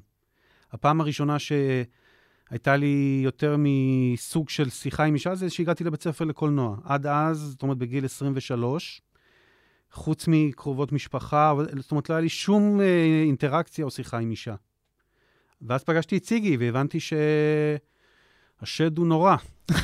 [0.71, 1.51] הפעם הראשונה ש...
[2.49, 6.77] הייתה לי יותר מסוג של שיחה עם אישה, זה שהגעתי לבית ספר לקולנוע.
[6.83, 9.01] עד אז, זאת אומרת, בגיל 23,
[9.91, 14.55] חוץ מקרובות משפחה, זאת אומרת, לא היה לי שום אה, אינטראקציה או שיחה עם אישה.
[15.61, 16.99] ואז פגשתי את סיגי והבנתי
[18.59, 19.35] שהשד הוא נורא.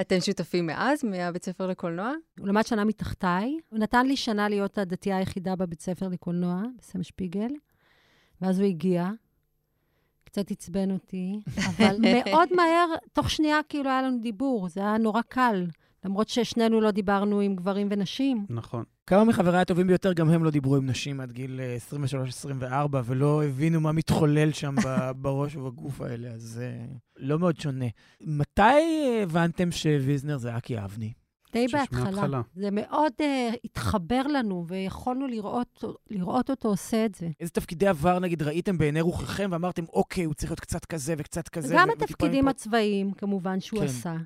[0.00, 2.12] אתם שותפים מאז, מהבית ספר לקולנוע?
[2.38, 3.58] הוא למד שנה מתחתיי.
[3.68, 7.50] הוא נתן לי שנה להיות הדתייה היחידה בבית ספר לקולנוע, בסם שפיגל,
[8.40, 9.10] ואז הוא הגיע.
[10.30, 15.22] קצת עצבן אותי, אבל מאוד מהר, תוך שנייה כאילו היה לנו דיבור, זה היה נורא
[15.28, 15.66] קל.
[16.04, 18.46] למרות ששנינו לא דיברנו עם גברים ונשים.
[18.48, 18.84] נכון.
[19.06, 21.60] כמה מחבריי הטובים ביותר, גם הם לא דיברו עם נשים עד גיל
[22.62, 22.64] 23-24,
[23.04, 24.74] ולא הבינו מה מתחולל שם
[25.22, 26.72] בראש ובגוף האלה, אז זה
[27.16, 27.86] לא מאוד שונה.
[28.20, 31.12] מתי הבנתם שוויזנר זה אקי אבני?
[31.52, 32.40] די בהתחלה.
[32.56, 37.28] זה מאוד uh, התחבר לנו, ויכולנו לראות, לראות אותו עושה את זה.
[37.40, 41.48] איזה תפקידי עבר, נגיד, ראיתם בעיני רוחכם ואמרתם, אוקיי, הוא צריך להיות קצת כזה וקצת
[41.48, 41.74] כזה?
[41.78, 43.86] גם התפקידים הצבאיים, כמובן, שהוא כן.
[43.86, 44.16] עשה.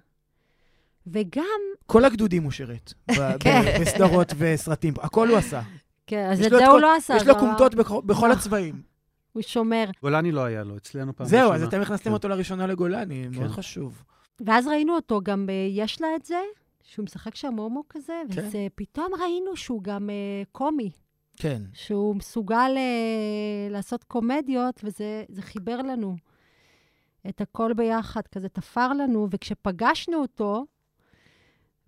[1.07, 1.61] וגם...
[1.87, 2.93] כל הגדודים הוא שירת,
[3.41, 3.81] כן.
[3.81, 5.63] בסדרות וסרטים, הכל הוא עשה.
[6.07, 7.17] כן, אז את זה הוא לא עשה.
[7.17, 8.83] יש לו כומתות בכל הצבעים.
[9.33, 9.85] הוא שומר.
[10.03, 12.13] גולני לא היה לו, אצלנו פעם זהו, אז אתם הכנסתם כן.
[12.13, 14.03] אותו לראשונה לגולני, מאוד חשוב.
[14.47, 16.41] ואז ראינו אותו גם יש לה את זה,
[16.85, 18.49] שהוא משחק שם הומו כזה, כן.
[18.53, 20.91] ופתאום ראינו שהוא גם uh, קומי.
[21.37, 21.63] כן.
[21.73, 26.17] שהוא מסוגל uh, לעשות קומדיות, וזה חיבר לנו
[27.29, 30.65] את הכל ביחד, כזה תפר לנו, וכשפגשנו אותו,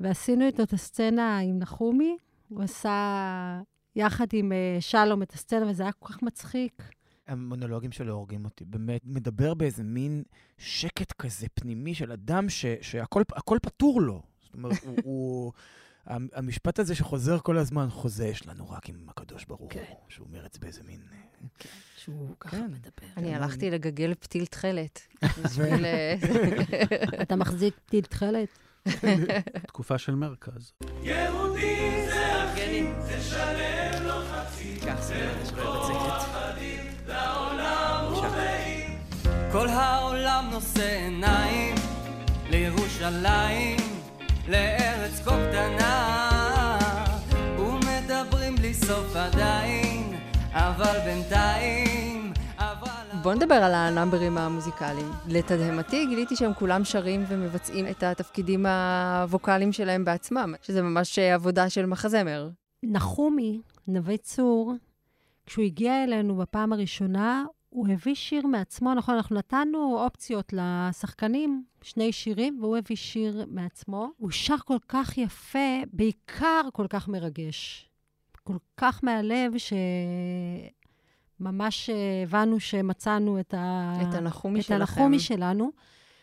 [0.00, 2.16] ועשינו איתו את הסצנה עם נחומי,
[2.48, 3.60] הוא עשה
[3.96, 6.82] יחד עם uh, שלום את הסצנה, וזה היה כל כך מצחיק.
[7.26, 8.64] המונולוגים שלו הורגים אותי.
[8.64, 10.22] באמת, מדבר באיזה מין
[10.58, 14.22] שקט כזה פנימי של אדם ש, שהכל פתור לו.
[14.56, 15.52] אומרת, הוא, הוא...
[16.06, 19.82] המשפט הזה שחוזר כל הזמן, חוזה יש לנו רק עם הקדוש ברוך הוא, כן.
[20.08, 21.00] שהוא אומר את זה באיזה מין...
[21.58, 22.64] כן, שהוא ככה כן.
[22.64, 23.06] מדבר.
[23.16, 25.00] אני הלכתי לגגל פתיל תכלת.
[25.84, 26.14] אה,
[27.22, 28.48] אתה מחזיק פתיל תכלת?
[29.68, 30.72] תקופה של מרכז.
[31.02, 34.80] יהודי זה אחי, זה שלם לא חצי.
[35.00, 35.52] זה
[39.52, 41.74] כל העולם נושא עיניים
[42.50, 43.75] לירושלים.
[44.48, 46.38] לארץ כה קטנה
[47.58, 50.14] ומדברים בלי סוף עדיין
[50.52, 52.32] אבל בינתיים
[53.22, 55.10] בוא נדבר על הנאמברים המוזיקליים.
[55.28, 61.86] לתדהמתי גיליתי שהם כולם שרים ומבצעים את התפקידים הווקאליים שלהם בעצמם, שזה ממש עבודה של
[61.86, 62.48] מחזמר.
[62.82, 64.74] נחומי, נווה צור,
[65.46, 67.44] כשהוא הגיע אלינו בפעם הראשונה,
[67.76, 74.10] הוא הביא שיר מעצמו, נכון, אנחנו נתנו אופציות לשחקנים, שני שירים, והוא הביא שיר מעצמו.
[74.16, 77.90] הוא שר כל כך יפה, בעיקר כל כך מרגש.
[78.44, 79.52] כל כך מהלב,
[81.38, 81.90] שממש
[82.22, 83.92] הבנו שמצאנו את, ה...
[84.02, 84.80] את הנחומי את שלכם.
[84.80, 85.70] הנחומי שלנו.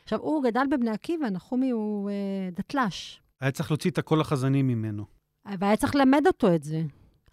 [0.03, 2.13] עכשיו, הוא גדל בבני עקיבא, נחומי הוא uh,
[2.57, 3.21] דתל"ש.
[3.41, 5.05] היה צריך להוציא את הקול החזני ממנו.
[5.59, 6.81] והיה צריך ללמד אותו את זה.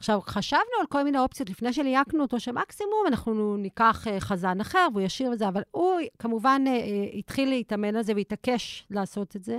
[0.01, 4.89] עכשיו, חשבנו על כל מיני אופציות לפני שליהקנו אותו, שמקסימום אנחנו ניקח uh, חזן אחר
[4.93, 9.59] והוא ישיר וזה, אבל הוא כמובן uh, התחיל להתאמן על זה והתעקש לעשות את זה.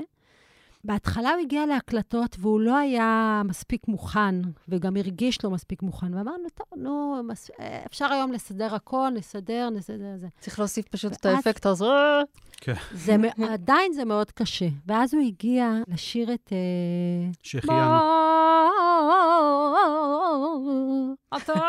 [0.84, 4.36] בהתחלה הוא הגיע להקלטות והוא לא היה מספיק מוכן,
[4.70, 6.14] וגם הרגיש לא מספיק מוכן.
[6.14, 7.52] ואמרנו, טוב, נו, מס...
[7.86, 10.28] אפשר היום לסדר הכל, נסדר, נסדר זה.
[10.40, 11.20] צריך להוסיף פשוט ואז...
[11.20, 11.86] את האפקט הזה.
[12.62, 12.74] כן.
[12.94, 13.16] זה,
[13.50, 14.68] עדיין זה מאוד קשה.
[14.86, 16.54] ואז הוא הגיע לשיר את...
[17.44, 18.51] שהחיינו.
[21.38, 21.54] אתה...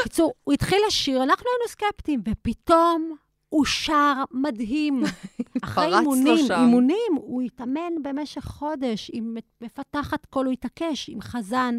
[0.00, 3.16] בקיצור, הוא התחיל לשיר, אנחנו היינו סקפטיים, ופתאום
[3.48, 5.02] הוא שר מדהים.
[5.64, 11.78] אחרי אימונים, אימונים, הוא התאמן במשך חודש, עם מפתחת קול, הוא התעקש, עם חזן.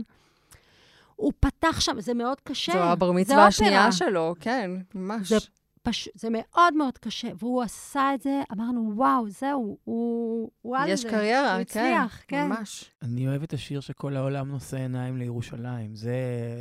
[1.15, 2.71] הוא פתח שם, זה מאוד קשה.
[2.71, 5.29] זו הבר מצווה השנייה שלו, כן, ממש.
[5.29, 5.38] זה
[5.86, 6.10] פש...
[6.15, 11.02] זה מאוד מאוד קשה, והוא עשה את זה, אמרנו, וואו, זהו, הוא, הוא על יש
[11.02, 11.10] זה.
[11.10, 12.48] קריירה, הוא כן, הצליח, כן.
[12.48, 12.91] ממש.
[13.02, 15.95] אני אוהב את השיר שכל העולם נושא עיניים לירושלים.
[15.95, 16.15] זה,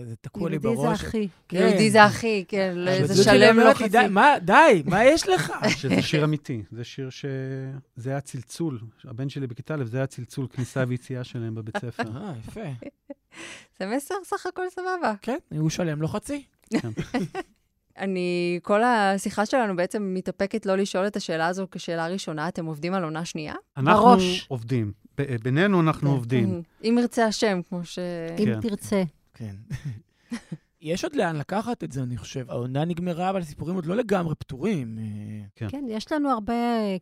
[0.04, 1.00] זה תקוע לי יהודי בראש.
[1.00, 1.28] זה הכי.
[1.48, 1.56] כן.
[1.56, 3.88] יהודי זה הכי, כן, אבל זה דודו שלי שלם אומר לא חצי.
[3.88, 5.52] די, מה, די, מה יש לך?
[5.78, 7.24] שזה שיר אמיתי, זה שיר ש...
[7.96, 8.80] זה היה צלצול.
[9.04, 12.02] הבן שלי בכיתה א', זה היה צלצול כניסה ויציאה שלהם בבית ספר.
[12.16, 12.86] אה, יפה.
[13.78, 15.14] זה מסר סך הכל סבבה.
[15.22, 16.44] כן, ירושלם לא חצי.
[17.98, 22.48] אני, כל השיחה שלנו בעצם מתאפקת לא לשאול את השאלה הזו כשאלה ראשונה.
[22.48, 23.54] אתם עובדים על עונה שנייה?
[23.76, 24.46] אנחנו בראש.
[24.48, 24.92] עובדים.
[25.18, 26.14] ב- בינינו אנחנו כן.
[26.14, 26.62] עובדים.
[26.84, 27.98] אם ירצה השם, כמו ש...
[28.38, 28.60] אם כן.
[28.60, 29.02] תרצה.
[29.34, 29.54] כן.
[30.80, 32.50] יש עוד לאן לקחת את זה, אני חושב.
[32.50, 34.98] העונה נגמרה, אבל הסיפורים עוד לא לגמרי פתורים.
[34.98, 35.04] אה,
[35.56, 35.66] כן.
[35.68, 36.54] כן, יש לנו הרבה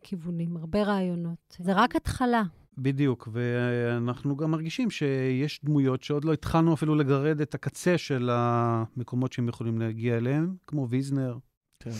[0.03, 1.57] כיוונים, הרבה רעיונות.
[1.59, 2.43] זה רק התחלה.
[2.77, 9.33] בדיוק, ואנחנו גם מרגישים שיש דמויות שעוד לא התחלנו אפילו לגרד את הקצה של המקומות
[9.33, 11.37] שהם יכולים להגיע אליהם, כמו ויזנר.
[11.83, 11.91] כן.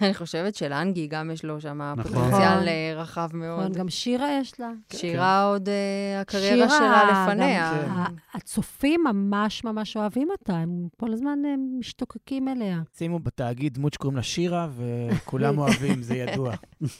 [0.00, 2.12] אני חושבת שלאנגי גם יש לו שם נכון.
[2.12, 3.72] פוטנציאל אה, רחב נכון, מאוד.
[3.76, 4.70] גם שירה יש לה.
[4.92, 7.72] שירה עוד, אה, הקריירה שירה, שלה לפניה.
[7.86, 8.14] כן.
[8.34, 12.82] הצופים ממש ממש אוהבים אותה, הם כל הזמן הם משתוקקים אליה.
[12.96, 16.54] שימו בתאגיד דמות שקוראים לה שירה, וכולם אוהבים, זה ידוע.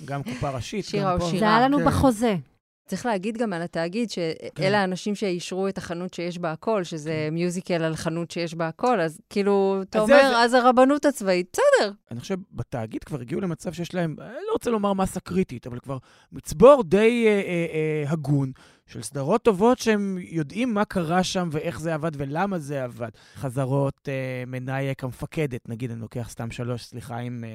[0.05, 1.27] גם קופה ראשית, שירה גם או פה.
[1.27, 1.39] שירה.
[1.41, 1.85] זה היה לנו כן.
[1.85, 2.37] בחוזה.
[2.87, 4.62] צריך להגיד גם על התאגיד, כן.
[4.62, 9.01] שאלה האנשים שאישרו את החנות שיש בה הכל, שזה מיוזיקל על חנות שיש בה הכל,
[9.01, 11.92] אז כאילו, אתה אז אומר, זה- אז הרבנות הצבאית, בסדר.
[12.11, 15.79] אני חושב, בתאגיד כבר הגיעו למצב שיש להם, אני לא רוצה לומר מסה קריטית, אבל
[15.79, 15.99] כבר
[16.33, 17.66] מצבור די אה, אה,
[18.05, 18.53] אה, הגון
[18.87, 23.09] של סדרות טובות שהם יודעים מה קרה שם ואיך זה עבד ולמה זה עבד.
[23.35, 27.51] חזרות אה, מנאייק המפקדת, נגיד, אני לוקח סתם שלוש, סליחה, עם, אה,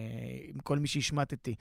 [0.53, 1.55] עם כל מי שהשמטתי.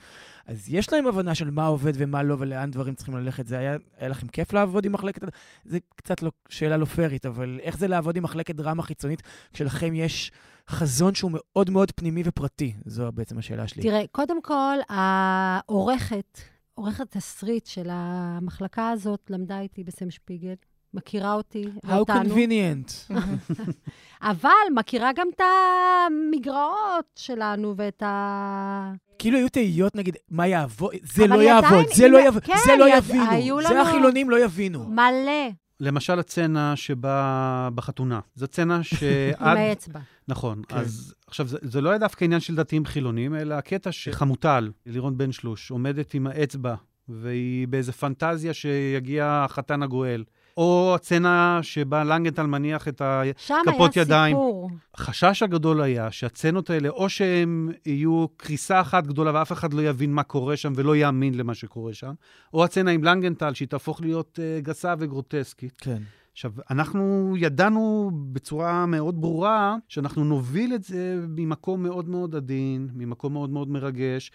[0.46, 3.46] אז יש להם הבנה של מה עובד ומה לא ולאן דברים צריכים ללכת.
[3.46, 5.22] זה היה, היה לכם כיף לעבוד עם מחלקת...
[5.64, 9.94] זה קצת לא, שאלה לא פיירית, אבל איך זה לעבוד עם מחלקת דרמה חיצונית כשלכם
[9.94, 10.32] יש
[10.70, 12.74] חזון שהוא מאוד מאוד פנימי ופרטי?
[12.86, 13.82] זו בעצם השאלה שלי.
[13.82, 16.40] תראה, קודם כל, העורכת,
[16.76, 20.54] עורכת תסריט של המחלקה הזאת, למדה איתי בסם שפיגל,
[20.94, 23.12] מכירה אותי, How אותנו, convenient.
[24.22, 28.92] אבל מכירה גם את המגרעות שלנו ואת ה...
[29.18, 32.96] כאילו היו תהיות, נגיד, מה יעבוד, זה לא יעבוד, זה לא יעבוד, כן, זה לא
[32.96, 34.84] יבינו, זה החילונים לא יבינו.
[34.84, 38.20] מלא, למשל, הצצנה שבה בחתונה.
[38.34, 39.56] זו צצנה עם שעד...
[39.56, 40.00] האצבע.
[40.28, 40.62] נכון.
[40.68, 40.76] כן.
[40.76, 45.18] אז עכשיו, זה, זה לא היה דווקא עניין של דתיים חילונים, אלא הקטע שחמוטל, לירון
[45.18, 46.74] בן שלוש, עומדת עם האצבע,
[47.08, 50.24] והיא באיזה פנטזיה שיגיע החתן הגואל.
[50.56, 53.22] או הצצנה שבה לנגנטל מניח את ה...
[53.36, 54.36] שם כפות היה ידיים.
[54.36, 54.70] סיפור.
[54.94, 60.12] החשש הגדול היה שהצנות האלה, או שהן יהיו קריסה אחת גדולה ואף אחד לא יבין
[60.12, 62.12] מה קורה שם ולא יאמין למה שקורה שם,
[62.54, 65.80] או הצצנה עם לנגנטל, שהיא תהפוך להיות uh, גסה וגרוטסקית.
[65.80, 66.02] כן.
[66.32, 73.32] עכשיו, אנחנו ידענו בצורה מאוד ברורה שאנחנו נוביל את זה ממקום מאוד מאוד עדין, ממקום
[73.32, 74.30] מאוד מאוד מרגש,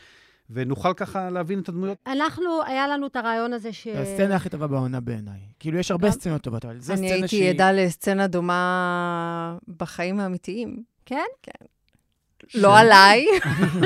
[0.53, 1.97] ונוכל ככה להבין את הדמויות.
[2.07, 3.87] אנחנו, היה לנו את הרעיון הזה ש...
[3.87, 5.39] הסצנה הכי טובה בעונה בעיניי.
[5.59, 7.49] כאילו, יש הרבה גם- סצנות טובות, אבל זו אני סצנה הייתי שהיא...
[7.49, 10.83] עדה לסצנה דומה בחיים האמיתיים.
[11.05, 11.25] כן?
[12.55, 13.25] לא עליי,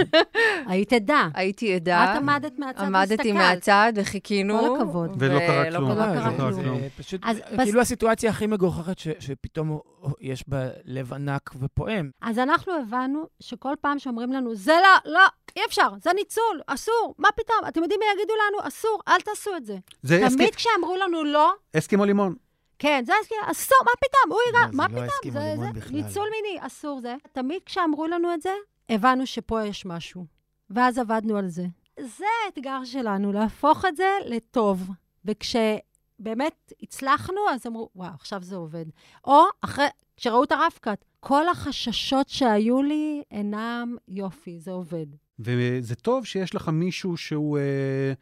[0.68, 1.28] היית עדה.
[1.34, 2.04] הייתי עדה.
[2.04, 2.96] את עמדת מהצד והסתכלת.
[3.20, 4.60] עמדתי מהצד וחיכינו.
[4.60, 5.16] כל הכבוד.
[5.20, 5.94] ולא קרה ולא כלום.
[5.94, 6.80] קרה לא קרה זה- כלום.
[6.98, 9.80] פשוט, אז כאילו בס- הסיטואציה הכי מגוחכת שפתאום
[10.22, 12.10] יש בה לב ענק ופועם.
[12.22, 15.20] אז אנחנו הבנו שכל פעם שאומרים לנו, זה לא, לא,
[15.56, 17.58] אי אפשר, זה ניצול, אסור, מה פתאום?
[17.68, 18.68] אתם יודעים מה יגידו לנו?
[18.68, 19.78] אסור, אל תעשו את זה.
[20.04, 22.36] זה תמיד כשאמרו לנו לא, אסקימו לימון.
[22.80, 23.14] כן, זה
[23.46, 24.32] אסור, מה פתאום?
[24.32, 25.06] הוא לא, מה לא פתאום?
[25.06, 25.98] הסכימו זה, לימון זה, בכלל.
[25.98, 27.16] ניצול מיני, אסור זה.
[27.32, 28.54] תמיד כשאמרו לנו את זה,
[28.90, 30.26] הבנו שפה יש משהו.
[30.70, 31.66] ואז עבדנו על זה.
[32.00, 34.90] זה האתגר שלנו, להפוך את זה לטוב.
[35.26, 38.86] וכשבאמת הצלחנו, אז אמרו, וואו, עכשיו זה עובד.
[39.26, 39.86] או אחרי,
[40.18, 45.06] כשראו את הרב-קאט, כל החששות שהיו לי אינם יופי, זה עובד.
[45.40, 48.14] וזה טוב שיש לך מישהו שהוא אה,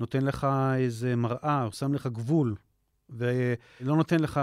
[0.00, 2.54] נותן לך איזה מראה, או שם לך גבול,
[3.10, 4.40] ולא נותן לך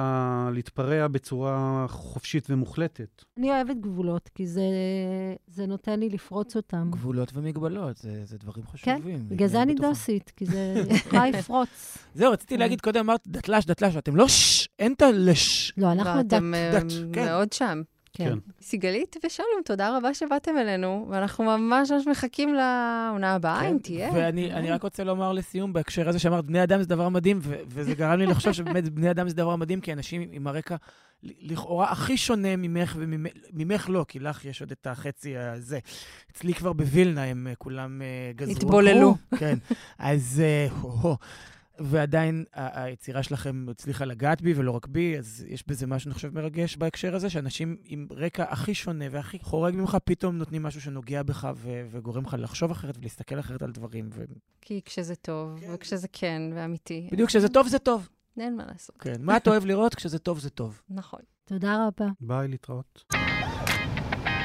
[0.53, 3.23] להתפרע בצורה חופשית ומוחלטת.
[3.37, 4.63] אני אוהבת גבולות, כי זה,
[5.47, 6.87] זה נותן לי לפרוץ אותם.
[6.91, 9.29] גבולות ומגבלות, זה, זה דברים כן, חשובים.
[9.29, 9.73] בגלל זה אני.
[9.75, 11.97] דוסית, כי זה יכולה לפרוץ.
[12.15, 12.59] זהו, רציתי כן.
[12.59, 14.67] להגיד, קודם אמרת דתל"ש, דתל"ש, אתם לא ש...
[14.79, 15.73] אין את הלש.
[15.77, 16.41] לא, אנחנו דת.
[16.73, 17.25] דת, כן.
[17.25, 17.81] מאוד שם.
[18.13, 18.25] כן.
[18.25, 18.37] כן.
[18.61, 24.09] סיגלית ושלום, תודה רבה שבאתם אלינו, ואנחנו ממש ממש מחכים לעונה הבאה, כן, אם תהיה.
[24.13, 27.55] ואני אני רק רוצה לומר לסיום, בהקשר הזה שאמרת, בני אדם זה דבר מדהים, ו-
[27.67, 30.75] וזה גרם לי לחשוב שבאמת בני אדם זה דבר מדהים, כי אנשים עם הרקע
[31.23, 35.79] לכאורה הכי שונה ממך, וממך לא, כי לך יש עוד את החצי הזה.
[36.31, 38.51] אצלי כבר בווילנה הם אה, כולם אה, גזרו.
[38.51, 39.15] התבוללו.
[39.37, 39.57] כן.
[39.99, 40.41] אז
[41.79, 46.35] ועדיין היצירה שלכם הצליחה לגעת בי ולא רק בי, אז יש בזה משהו, אני חושב,
[46.35, 51.23] מרגש בהקשר הזה, שאנשים עם רקע הכי שונה והכי חורג ממך, פתאום נותנים משהו שנוגע
[51.23, 54.09] בך ו- וגורם לך לחשוב אחרת ולהסתכל אחרת על דברים.
[54.13, 54.23] ו...
[54.61, 55.67] כי כשזה טוב, כן.
[55.73, 57.09] וכשזה כן ואמיתי.
[57.11, 58.09] בדיוק, כשזה טוב זה טוב.
[58.39, 58.97] אין מה לעשות.
[58.97, 59.95] כן, מה אתה אוהב לראות?
[59.95, 60.81] כשזה טוב זה טוב.
[60.89, 61.19] נכון.
[61.45, 62.11] תודה רבה.
[62.21, 63.03] ביי, להתראות.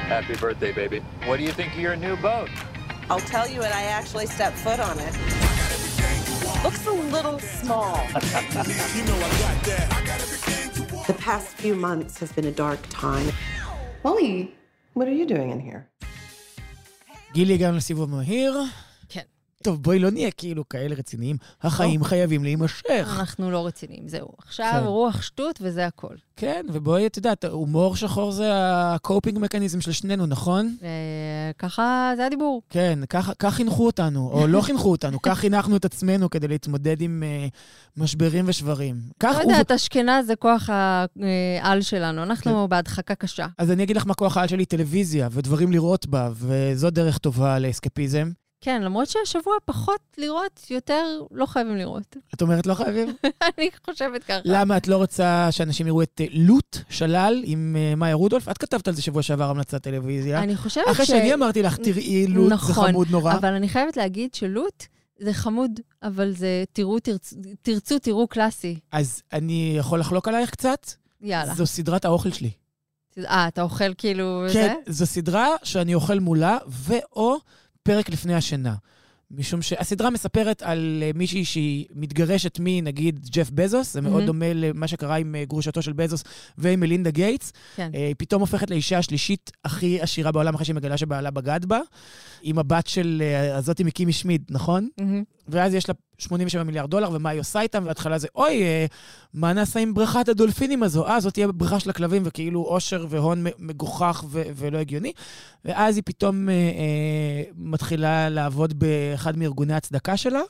[0.09, 1.01] Happy birthday, baby.
[1.27, 2.49] What do you think of your new boat?
[3.11, 5.48] I'll tell you when I actually step foot on it.
[6.64, 7.96] Looks a little small.
[11.12, 13.28] the past few months has been a dark time.
[14.04, 14.54] Molly,
[14.94, 15.82] what are you doing in here?
[17.34, 18.64] גילי, הגענו לסיבוב מהיר.
[19.65, 19.71] כן.
[19.71, 21.37] טוב, בואי לא נהיה כאילו כאלה רציניים.
[21.63, 23.17] החיים חייבים להימשך.
[23.19, 24.29] אנחנו לא רציניים, זהו.
[24.39, 26.15] עכשיו רוח שטות וזה הכל.
[26.37, 30.77] כן, ובואי, את יודעת, הומור שחור זה ה coping mechanism של שנינו, נכון?
[31.59, 32.63] ככה זה הדיבור.
[32.71, 32.99] כן,
[33.39, 37.23] כך חינכו אותנו, או לא חינכו אותנו, כך חינכנו את עצמנו כדי להתמודד עם
[37.97, 38.97] משברים ושברים.
[39.23, 40.71] לא יודעת, אשכנז זה כוח
[41.63, 43.47] העל שלנו, אנחנו בהדחקה קשה.
[43.59, 47.59] אז אני אגיד לך מה כוח העל שלי, טלוויזיה, ודברים לראות בה, וזו דרך טובה
[47.59, 48.31] לאסקפיזם.
[48.61, 52.17] כן, למרות שהשבוע פחות לראות, יותר לא חייבים לראות.
[52.35, 53.17] את אומרת לא חייבים?
[53.59, 54.41] אני חושבת ככה.
[54.45, 58.49] למה את לא רוצה שאנשים יראו את לוט שלל עם מאיה רודולף?
[58.49, 60.43] את כתבת על זה שבוע שעבר המלצת טלוויזיה.
[60.43, 60.91] אני חושבת ש...
[60.91, 63.33] אחרי שאני אמרתי לך, תראי, לוט נכון, זה חמוד נורא.
[63.33, 64.87] אבל אני חייבת להגיד שלוט
[65.19, 68.79] זה חמוד, אבל זה תראו, תרצו, תרצו, תראו קלאסי.
[68.93, 70.87] אז אני יכול לחלוק עלייך קצת?
[71.21, 71.55] יאללה.
[71.55, 72.51] זו סדרת האוכל שלי.
[73.19, 74.45] אה, אתה אוכל כאילו...
[74.53, 74.93] כן, זה?
[74.93, 77.37] זו סדרה שאני אוכל מולה, ו/או...
[77.89, 78.75] פרק לפני השינה.
[79.31, 84.27] משום שהסדרה מספרת על מישהי שהיא מתגרשת מנגיד ג'ף בזוס, זה מאוד mm-hmm.
[84.27, 86.25] דומה למה שקרה עם גרושתו של בזוס
[86.59, 87.53] ועם מלינדה גייטס.
[87.77, 87.91] כן.
[87.93, 91.81] היא פתאום הופכת לאישה השלישית הכי עשירה בעולם אחרי שהיא מגלה שבעלה בגד בה,
[92.43, 93.23] עם הבת של
[93.53, 94.89] הזאתי מקימי שמיד, נכון?
[95.01, 95.03] Mm-hmm.
[95.49, 97.85] ואז יש לה 87 מיליארד דולר, ומה היא עושה איתם?
[97.85, 98.63] בהתחלה זה, אוי,
[99.35, 101.07] מה נעשה עם בריכת הדולפינים הזו?
[101.07, 105.13] אה, זאת תהיה בריכה של הכלבים, וכאילו עושר והון מגוחך ו- ולא הגיוני.
[105.65, 110.41] ואז היא פתאום אה, אה, מתחילה לעבוד באחד מארגוני הצדקה שלה.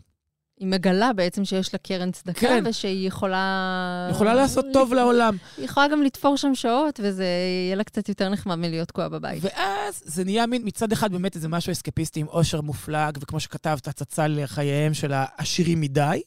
[0.61, 2.64] היא מגלה בעצם שיש לה קרן צדקה, כן.
[2.66, 4.09] ושהיא יכולה...
[4.11, 5.37] יכולה לעשות טוב לעולם.
[5.57, 7.25] היא יכולה גם לתפור שם שעות, וזה
[7.64, 9.42] יהיה לה קצת יותר נחמד מלהיות תקועה בבית.
[9.44, 13.88] ואז זה נהיה מין, מצד אחד באמת איזה משהו אסקפיסטי עם עושר מופלג, וכמו שכתבת,
[13.88, 16.23] הצצה לחייהם של העשירים מדי.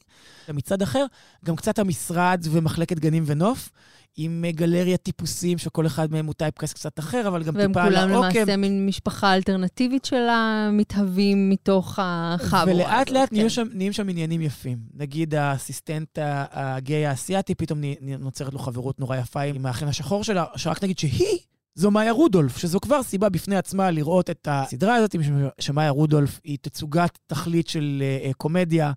[0.48, 1.04] ומצד אחר,
[1.44, 3.70] גם קצת המשרד ומחלקת גנים ונוף.
[4.16, 8.10] עם גלריה טיפוסים, שכל אחד מהם הוא טייפקאסט קצת אחר, אבל גם טיפה על העוקם.
[8.10, 12.64] והם כולם למעשה מין משפחה אלטרנטיבית של המתהווים מתוך החבורה.
[12.74, 13.36] ולאט לאט כן.
[13.36, 14.78] נהיים שם, נהיים שם עניינים יפים.
[14.94, 16.18] נגיד האסיסטנט
[16.52, 17.80] הגיי האסייתי, פתאום
[18.18, 21.38] נוצרת לו חברות נורא יפה עם האחים השחור שלה, שרק נגיד שהיא...
[21.74, 25.16] זו מאיה רודולף, שזו כבר סיבה בפני עצמה לראות את הסדרה הזאת,
[25.60, 28.92] שמאיה רודולף היא תצוגת תכלית של uh, קומדיה.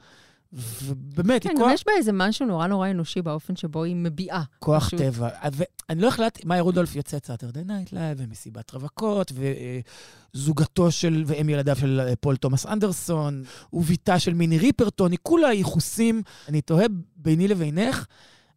[0.55, 4.43] ובאמת, כן, גם יש בה איזה משהו נורא נורא אנושי באופן שבו היא מביעה.
[4.59, 4.99] כוח פשוט.
[5.01, 5.29] טבע.
[5.51, 9.31] ואני לא החלטתי, מאיה רודולף יוצאת Saturday Night Live, ומסיבת רווקות,
[10.33, 16.21] וזוגתו של, ואם ילדיו של פול תומאס אנדרסון, וביתה של מיני ריפרטון, היא כולה ייחוסים.
[16.47, 18.05] אני תוהה ביני לבינך,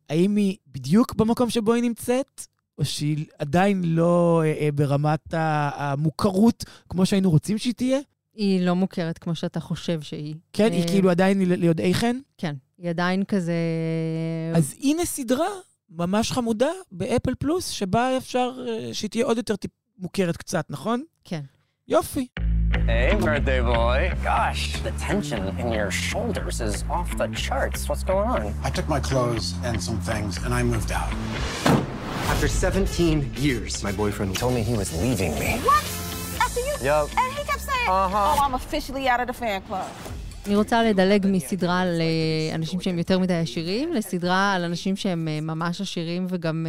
[0.08, 2.46] האם היא בדיוק במקום שבו היא נמצאת,
[2.78, 7.98] או שהיא עדיין לא אה, אה, ברמת המוכרות כמו שהיינו רוצים שהיא תהיה?
[8.38, 10.34] היא לא מוכרת כמו שאתה חושב שהיא.
[10.52, 12.16] כן, היא כאילו עדיין ליודעי חן?
[12.38, 13.52] כן, היא עדיין כזה...
[14.54, 15.48] אז הנה סדרה
[15.90, 18.50] ממש חמודה באפל פלוס, שבה אפשר
[18.92, 19.54] שהיא תהיה עוד יותר
[19.98, 21.02] מוכרת קצת, נכון?
[21.24, 21.40] כן.
[21.88, 22.26] יופי.
[22.86, 24.00] Hey, birthday boy.
[24.24, 27.80] Gosh, the tension in your shoulders is off the charts.
[27.88, 28.42] What's going on?
[28.68, 31.12] I took my clothes and some things, and I moved out.
[32.32, 35.50] After 17 years, my boyfriend told me he was leaving me.
[35.70, 35.84] What?
[36.44, 36.74] After you?
[36.88, 37.27] Yep.
[37.88, 40.12] Oh, I'm officially out of the fan club.
[40.46, 42.02] אני רוצה לדלג מסדרה על
[42.54, 46.66] אנשים שהם יותר מדי עשירים, לסדרה על אנשים שהם ממש עשירים וגם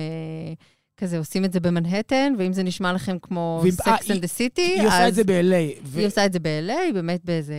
[0.97, 4.87] כזה עושים את זה במנהטן, ואם זה נשמע לכם כמו Sex and the City, היא
[4.87, 5.95] עושה את זה ב-LA.
[5.95, 7.55] היא עושה את זה ב-LA, באמת באיזה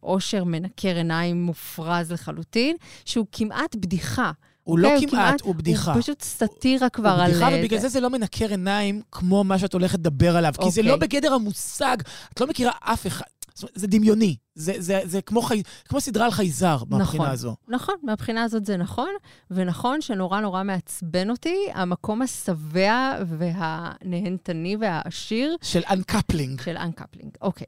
[0.00, 4.32] עושר מנקר עיניים מופרז לחלוטין, שהוא כמעט בדיחה.
[4.64, 5.92] הוא לא כמעט, הוא בדיחה.
[5.92, 7.20] הוא פשוט סאטירה כבר על...
[7.20, 10.52] הוא בדיחה, ובגלל זה זה לא מנקר עיניים כמו מה שאת הולכת לדבר עליו.
[10.62, 11.96] כי זה לא בגדר המושג,
[12.32, 13.24] את לא מכירה אף אחד.
[13.54, 14.36] זאת אומרת, זה דמיוני.
[14.54, 17.56] זה, זה, זה כמו, חי, כמו סדרה על חייזר מהבחינה נכון, הזו.
[17.68, 19.10] נכון, מהבחינה הזאת זה נכון,
[19.50, 25.56] ונכון שנורא נורא מעצבן אותי המקום השבע והנהנתני והעשיר.
[25.62, 26.60] של Uncoupled.
[26.60, 27.66] של Uncoupled, אוקיי.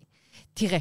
[0.54, 0.78] תראה,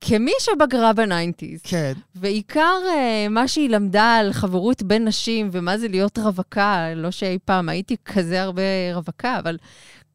[0.00, 1.92] כמי שבגרה ב nineties, כן.
[2.14, 7.38] ועיקר uh, מה שהיא למדה על חברות בין נשים ומה זה להיות רווקה, לא שאי
[7.44, 8.62] פעם הייתי כזה הרבה
[8.94, 9.56] רווקה, אבל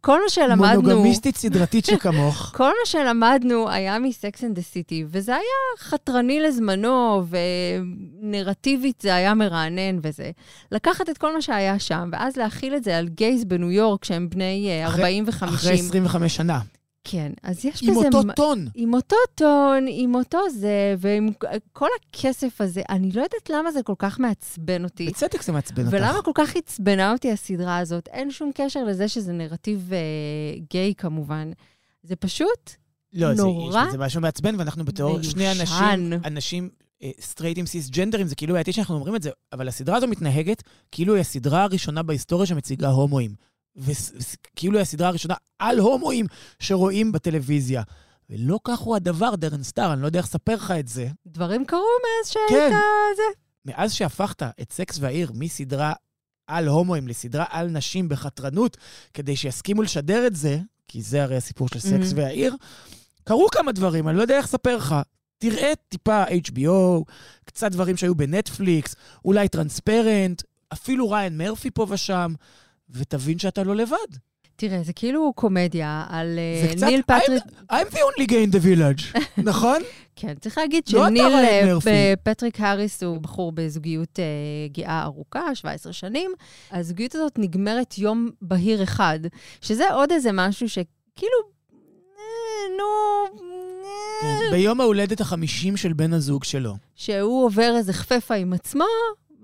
[0.02, 0.82] כל מה שלמדנו...
[0.82, 2.52] מונוגמיסטית סדרתית שכמוך.
[2.58, 7.24] כל מה שלמדנו היה מ Sex and the City, וזה היה חתרני לזמנו,
[8.22, 10.32] ונרטיבית זה היה מרענן וזה.
[10.72, 14.30] לקחת את כל מה שהיה שם, ואז להחיל את זה על gays בניו יורק, שהם
[14.30, 15.46] בני 40 ו-50.
[15.46, 16.60] אחרי 25 שנה.
[17.08, 18.08] כן, אז יש עם בזה...
[18.08, 18.68] עם אותו טון.
[18.76, 21.30] עם אותו טון, עם אותו זה, ועם
[21.74, 22.82] כל הכסף הזה.
[22.90, 25.06] אני לא יודעת למה זה כל כך מעצבן אותי.
[25.06, 25.96] בצדק זה מעצבן אותך.
[25.98, 28.08] ולמה כל כך עצבנה אותי הסדרה הזאת.
[28.08, 29.98] אין שום קשר לזה שזה נרטיב אה,
[30.70, 31.52] גיי, כמובן.
[32.04, 32.72] זה פשוט
[33.14, 36.70] לא, נורא זה, זה משהו מעצבן, ואנחנו בתיאור שני אנשים, אנשים
[37.22, 41.22] סטרייטים סיסג'נדרים, זה כאילו בעייתי שאנחנו אומרים את זה, אבל הסדרה הזו מתנהגת כאילו היא
[41.22, 43.36] הסדרה הראשונה בהיסטוריה שמציגה הומואים.
[43.78, 46.26] וכאילו הסדרה הראשונה על הומואים
[46.60, 47.84] שרואים בטלוויזיה.
[48.30, 51.08] ולא כך הוא הדבר, דרן סטאר, אני לא יודע איך לספר לך את זה.
[51.28, 52.72] דברים קרו מאז שהיית כן.
[53.16, 53.24] זה.
[53.66, 55.94] מאז שהפכת את סקס והעיר מסדרה
[56.48, 58.78] על הומואים לסדרה על נשים בחתרנות,
[59.14, 62.16] כדי שיסכימו לשדר את זה, כי זה הרי הסיפור של סקס Mhm.
[62.16, 62.56] והעיר,
[63.24, 64.96] קרו כמה דברים, אני לא יודע איך לספר לך.
[65.38, 67.04] תראה טיפה HBO,
[67.46, 68.96] קצת דברים שהיו בנטפליקס,
[69.26, 70.42] אולי Transparent,
[70.74, 72.34] אפילו ריאן מרפי פה ושם,
[72.90, 73.98] ותבין שאתה לא לבד.
[74.56, 77.44] תראה, זה כאילו קומדיה על אה, זה קצת, ניל פטריק...
[77.44, 79.20] I'm, I'm the only gay in the village,
[79.50, 79.82] נכון?
[80.16, 81.76] כן, צריך להגיד לא שניל אה.
[81.86, 84.26] ב- פטריק האריס הוא בחור בזוגיות אה,
[84.72, 86.32] גאה ארוכה, 17 שנים.
[86.72, 89.20] הזוגיות הזאת נגמרת יום בהיר אחד,
[89.62, 91.38] שזה עוד איזה משהו שכאילו,
[92.20, 92.24] אה,
[92.78, 92.86] נו...
[94.22, 96.74] כן, ביום ההולדת החמישים של בן הזוג שלו.
[96.96, 98.86] שהוא עובר איזה חפפה עם עצמו,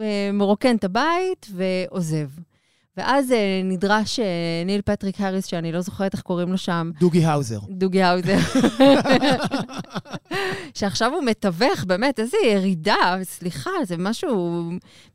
[0.01, 2.27] אה, מרוקן את הבית ועוזב.
[2.97, 4.25] ואז אה, נדרש אה,
[4.65, 7.59] ניל פטריק האריס, שאני לא זוכרת איך קוראים לו שם, דוגי האוזר.
[7.69, 8.37] דוגי האוזר.
[10.77, 14.63] שעכשיו הוא מתווך, באמת, איזה ירידה, סליחה, זה משהו...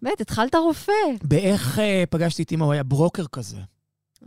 [0.02, 0.92] באמת, התחלת רופא.
[1.22, 3.56] באיך אה, פגשתי את אמא, הוא היה ברוקר כזה.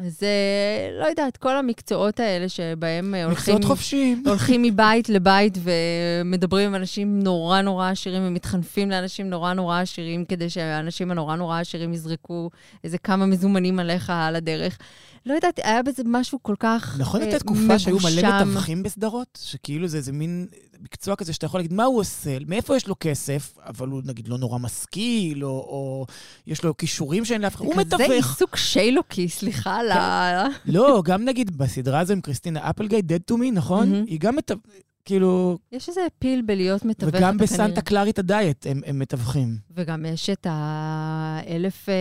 [0.06, 3.56] אז אה, לא יודעת, כל המקצועות האלה שבהם אה, הולכים...
[3.56, 4.24] מקצועות חופשיים.
[4.28, 10.50] הולכים מבית לבית ומדברים עם אנשים נורא נורא עשירים ומתחנפים לאנשים נורא נורא עשירים כדי
[10.50, 12.50] שהאנשים הנורא נורא עשירים יזרקו
[12.84, 14.78] איזה כמה מזומנים עליך על הדרך.
[15.26, 18.42] לא יודעת, היה בזה משהו כל כך נכון, אה, הייתה תקופה שהיו מלא.
[18.42, 19.40] מתווכים בסדרות?
[19.42, 20.48] שכאילו זה איזה מין
[20.82, 24.28] מקצוע כזה שאתה יכול להגיד מה הוא עושה, מאיפה יש לו כסף, אבל הוא נגיד
[24.28, 26.06] לא נורא משכיל, או, או
[26.48, 28.02] יש לו כישורים שאין לאף אחד, הוא כזה מתווך.
[28.02, 28.14] כן.
[28.14, 30.48] עיסוק שיילוקי, סליחה על ה...
[30.66, 33.94] לא, גם נגיד בסדרה הזו עם קריסטינה אפלגייט, Dead to me, נכון?
[34.08, 34.60] היא גם מתווך,
[35.06, 35.58] כאילו...
[35.72, 37.82] יש איזה פיל בלהיות מתווך, וגם בסנטה.
[37.82, 39.58] קלארית הדיאט הם, הם מתווכים.
[39.76, 41.94] וגם יש את האלף אה,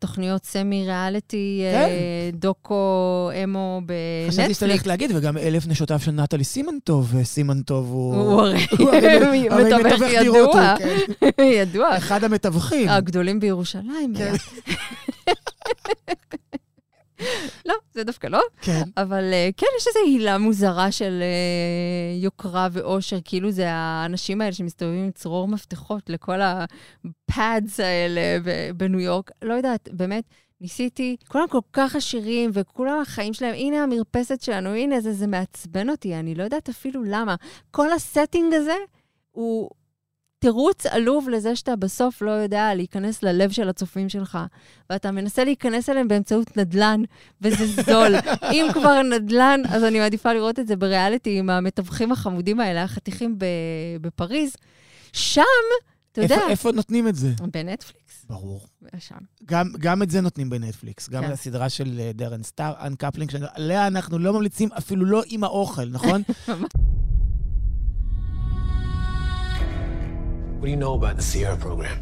[0.00, 1.88] תוכניות סמי-ריאליטי, כן.
[1.88, 3.80] אה, דוקו, אמו
[4.28, 4.62] חשבתי שאתה בנטפליקס.
[4.62, 8.14] הולך להגיד, וגם אלף נשותיו של נטלי סימנטוב, וסימנטוב הוא...
[8.14, 9.48] הוא הרי הוא הרי
[9.84, 10.74] מתווך ידוע.
[10.78, 10.96] כן.
[11.60, 11.96] ידוע.
[11.96, 12.88] אחד המתווכים.
[12.88, 14.12] הגדולים בירושלים.
[17.68, 18.40] לא, זה דווקא לא.
[18.60, 18.82] כן.
[18.96, 24.52] אבל אה, כן, יש איזו הילה מוזרה של אה, יוקרה ואושר, כאילו זה האנשים האלה
[24.52, 28.20] שמסתובבים עם צרור מפתחות לכל הפאדס האלה
[28.76, 29.30] בניו יורק.
[29.42, 30.24] לא יודעת, באמת,
[30.60, 35.90] ניסיתי, כולם כל כך עשירים, וכולם החיים שלהם, הנה המרפסת שלנו, הנה זה, זה מעצבן
[35.90, 37.34] אותי, אני לא יודעת אפילו למה.
[37.70, 38.74] כל הסטינג הזה
[39.30, 39.70] הוא
[40.42, 44.38] תירוץ עלוב לזה שאתה בסוף לא יודע להיכנס ללב של הצופים שלך,
[44.90, 47.02] ואתה מנסה להיכנס אליהם באמצעות נדל"ן,
[47.40, 48.14] וזה זול.
[48.52, 53.36] אם כבר נדל"ן, אז אני מעדיפה לראות את זה בריאליטי עם המתווכים החמודים האלה, החתיכים
[54.00, 54.56] בפריז.
[55.12, 55.42] שם,
[56.12, 56.34] אתה יודע...
[56.34, 57.30] איפה, איפה נותנים את זה?
[57.52, 58.24] בנטפליקס.
[58.28, 58.66] ברור.
[58.98, 59.14] שם.
[59.44, 61.30] גם, גם את זה נותנים בנטפליקס, גם כן.
[61.30, 66.22] הסדרה של אה, דרן סטאר, Uncoupling, שעליה אנחנו לא ממליצים אפילו לא עם האוכל, נכון?
[70.62, 71.96] What do you know about the Sierra program?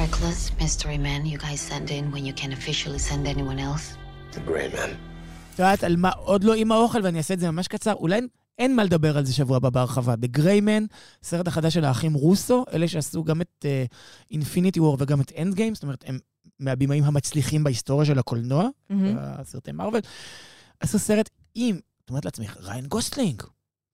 [0.00, 3.84] Reckless mystery men you guys send in when you can't officially send anyone else?
[4.32, 4.90] The Gray Man.
[5.54, 7.92] את יודעת על מה עוד לא עם האוכל, ואני אעשה את זה ממש קצר.
[7.92, 8.20] אולי
[8.58, 10.14] אין מה לדבר על זה שבוע הבא בהרחבה.
[10.14, 13.66] The Gray Man, סרט החדש של האחים רוסו, אלה שעשו גם את
[14.30, 16.18] Infinity uh, War וגם את Endgame, זאת אומרת, הם
[16.58, 19.16] מהבימאים המצליחים בהיסטוריה של הקולנוע, מהמם.
[19.18, 20.00] הסרטי מארוול.
[20.80, 23.42] עשו סרט עם, את אומרת לעצמך, ריאן גוסלינג.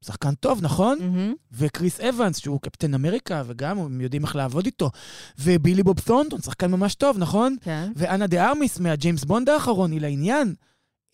[0.06, 0.98] שחקן טוב, נכון?
[0.98, 1.34] מהמם.
[1.52, 4.90] וקריס אבנס, שהוא קפטן אמריקה, וגם הם יודעים איך לעבוד איתו.
[5.38, 7.56] ובילי בוב תורנטון, שחקן ממש טוב, נכון?
[7.60, 7.92] כן.
[7.96, 10.54] ואנה דה ארמיס מהג'יימס בונד האחרון, היא לעניין.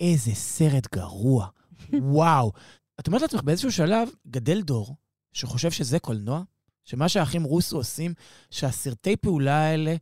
[0.01, 1.47] איזה סרט גרוע.
[1.93, 2.53] וואו.
[3.01, 4.97] את אומרת לעצמך, באיזשהו שלב גדל דור
[5.33, 6.43] שחושב שזה קולנוע,
[6.85, 8.15] שמה שהאחים רוסו עושים,
[8.51, 9.97] שהסרטי פעולה האלה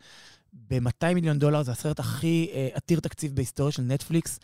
[0.53, 4.39] ב-200 מיליון דולר, זה הסרט הכי אה, עתיר תקציב בהיסטוריה של נטפליקס,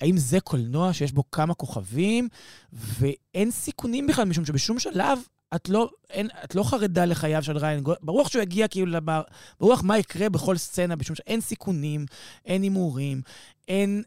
[0.00, 2.28] האם זה קולנוע שיש בו כמה כוכבים,
[2.72, 5.18] ואין סיכונים בכלל, משום שבשום שלב
[5.54, 8.06] את לא, אין, את לא חרדה לחייו של ריין גולדברג.
[8.06, 9.22] ברוח שהוא יגיע כאילו, לבר,
[9.60, 12.06] ברוח מה יקרה בכל סצנה, משום שאין סיכונים,
[12.44, 13.22] אין הימורים,
[13.68, 14.02] אין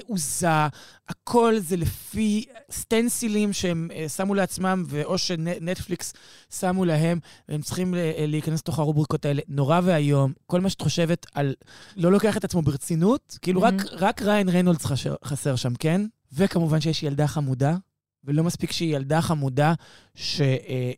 [0.00, 0.66] תעוזה,
[1.08, 6.12] הכל זה לפי סטנסילים שהם uh, שמו לעצמם, ואו שנטפליקס
[6.58, 7.18] שמו להם,
[7.48, 9.42] והם צריכים uh, להיכנס לתוך הרובריקות האלה.
[9.48, 10.32] נורא ואיום.
[10.46, 11.54] כל מה שאת חושבת על...
[11.96, 13.64] לא לוקח את עצמו ברצינות, כאילו mm-hmm.
[13.64, 16.06] רק, רק ריין ריינולדס חסר, חסר שם, כן?
[16.32, 17.76] וכמובן שיש ילדה חמודה,
[18.24, 19.74] ולא מספיק שהיא ילדה חמודה,
[20.14, 20.40] ש...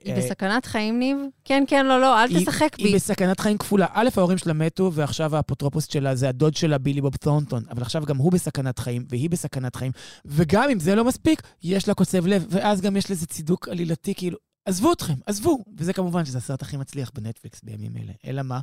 [0.04, 1.16] היא אה, בסכנת חיים, ניב?
[1.44, 2.84] כן, כן, לא, לא, אל תשחק בי.
[2.84, 3.86] היא בסכנת חיים כפולה.
[3.92, 7.62] א', ההורים שלה מתו, ועכשיו האפוטרופוס שלה זה הדוד שלה, בילי בוב תורנטון.
[7.70, 9.92] אבל עכשיו גם הוא בסכנת חיים, והיא בסכנת חיים.
[10.24, 14.14] וגם אם זה לא מספיק, יש לה קוצב לב, ואז גם יש לזה צידוק עלילתי,
[14.14, 14.38] כאילו,
[14.68, 15.58] עזבו אתכם, עזבו.
[15.76, 18.12] וזה כמובן שזה הסרט הכי מצליח בנטפליקס בימים אלה.
[18.26, 18.60] אלא מה?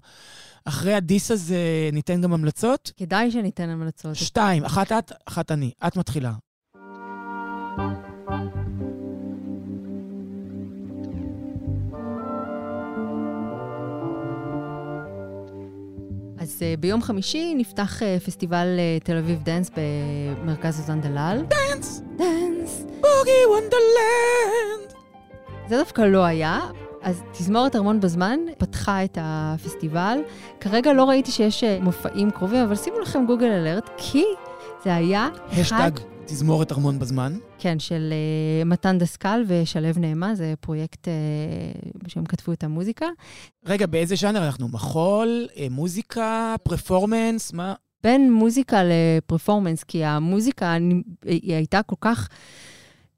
[0.65, 2.91] אחרי הדיס הזה ניתן גם המלצות?
[2.97, 4.15] כדאי שניתן המלצות.
[4.15, 5.71] שתיים, אחת את, אחת אני.
[5.87, 6.31] את מתחילה.
[16.45, 21.41] אז uh, ביום חמישי נפתח uh, פסטיבל uh, תל אביב דאנס במרכז הזן דלל.
[21.47, 22.01] דאנס!
[22.15, 22.85] דאנס!
[22.85, 24.93] בוגי וונדרלנד!
[25.67, 26.59] זה דווקא לא היה.
[27.01, 30.19] אז תזמורת ארמון בזמן פתחה את הפסטיבל.
[30.59, 34.23] כרגע לא ראיתי שיש מופעים קרובים, אבל שימו לכם גוגל אלרט, כי
[34.83, 35.29] זה היה...
[35.51, 35.91] השטג
[36.25, 37.37] תזמורת ארמון בזמן.
[37.59, 38.13] כן, של
[38.61, 43.05] uh, מתן דסקל ושלו נעמה, זה פרויקט uh, שהם כתבו את המוזיקה.
[43.65, 44.67] רגע, באיזה ז'אנר אנחנו?
[44.67, 47.73] מחול, uh, מוזיקה, פרפורמנס, מה?
[48.03, 50.77] בין מוזיקה לפרפורמנס, כי המוזיקה
[51.25, 52.29] היא הייתה כל כך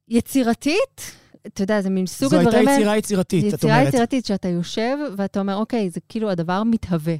[0.07, 1.11] יצירתית.
[1.47, 2.51] אתה יודע, זה מין סוג הדברים.
[2.51, 3.77] זו הייתה יצירה יצירתית, את אומרת.
[3.77, 7.15] יצירה יצירתית, שאתה יושב ואתה אומר, אוקיי, זה כאילו הדבר מתהווה.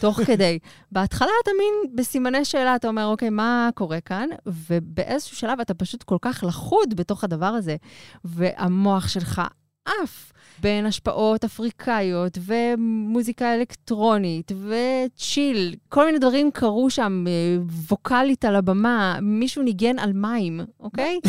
[0.00, 0.58] תוך כדי.
[0.92, 4.28] בהתחלה אתה מין בסימני שאלה, אתה אומר, אוקיי, מה קורה כאן?
[4.46, 7.76] ובאיזשהו שלב אתה פשוט כל כך לחוד בתוך הדבר הזה,
[8.24, 9.42] והמוח שלך
[9.84, 15.74] עף בין השפעות אפריקאיות ומוזיקה אלקטרונית וצ'יל.
[15.88, 17.56] כל מיני דברים קרו שם, אה,
[17.90, 21.20] ווקאלית על הבמה, מישהו ניגן על מים, אוקיי?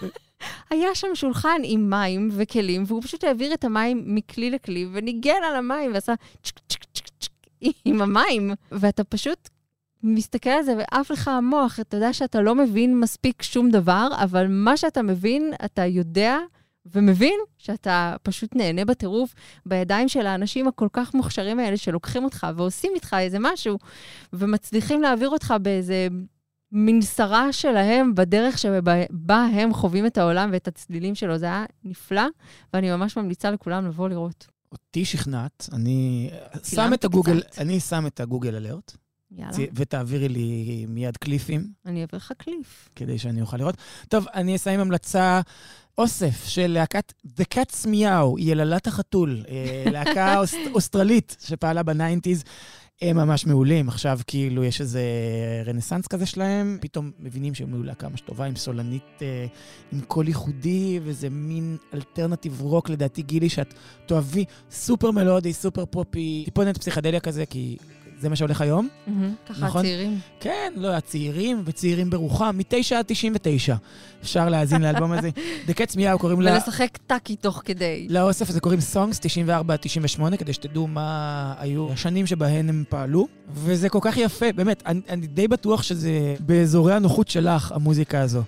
[0.70, 5.56] היה שם שולחן עם מים וכלים, והוא פשוט העביר את המים מכלי לכלי וניגן על
[5.56, 6.84] המים ועשה צ'ק צ'ק
[7.84, 9.48] עם המים, ואתה פשוט
[10.02, 11.80] מסתכל על זה ועף לך המוח.
[11.80, 16.38] אתה יודע שאתה לא מבין מספיק שום דבר, אבל מה שאתה מבין, אתה יודע
[16.86, 19.34] ומבין שאתה פשוט נהנה בטירוף
[19.66, 23.78] בידיים של האנשים הכל כך מוכשרים האלה שלוקחים אותך ועושים איתך איזה משהו,
[24.32, 26.08] ומצליחים להעביר אותך באיזה
[26.72, 31.38] מנסרה שלהם בדרך שבה הם חווים את העולם ואת הצלילים שלו.
[31.38, 32.26] זה היה נפלא,
[32.74, 34.51] ואני ממש ממליצה לכולם לבוא לראות.
[34.72, 36.30] אותי שכנעת, אני
[36.62, 37.58] שם את הגוגל, קצת.
[37.58, 38.96] אני שם את הגוגל אלרט.
[39.36, 39.52] יאללה.
[39.74, 41.72] ותעבירי לי מיד קליפים.
[41.86, 42.88] אני אעביר לך קליף.
[42.96, 43.74] כדי שאני אוכל לראות.
[44.08, 45.40] טוב, אני אסיים המלצה
[45.98, 52.44] אוסף של להקת The Cat's Miaow, יללת החתול, אה, להקה אוס, אוסטרלית שפעלה ב nineties.
[53.02, 53.88] הם ממש מעולים.
[53.88, 55.02] עכשיו כאילו יש איזה
[55.66, 59.46] רנסאנס כזה שלהם, פתאום מבינים שהם היו להקה ממש טובה, עם סולנית, אה,
[59.92, 63.74] עם קול ייחודי, וזה מין alternative rock לדעתי, גילי, שאת
[64.06, 67.76] תאהבי סופר מלודי, סופר פופי, טיפונת פסיכדליה כזה, כי
[68.22, 68.88] זה מה שהולך היום.
[69.48, 69.80] ככה נכון?
[69.80, 70.18] הצעירים.
[70.40, 73.76] כן, לא, הצעירים וצעירים ברוחם, מ-9 עד 99.
[74.22, 75.30] אפשר להאזין לאלבום הזה.
[75.68, 76.52] The Cats Meow קוראים לה...
[76.52, 78.06] ולשחק טאקי תוך כדי.
[78.10, 83.26] לאוסף הזה קוראים Songs 94 עד 98, כדי שתדעו מה היו השנים שבהן הם פעלו.
[83.54, 88.42] וזה כל כך יפה, באמת, אני, אני די בטוח שזה באזורי הנוחות שלך, המוזיקה הזו.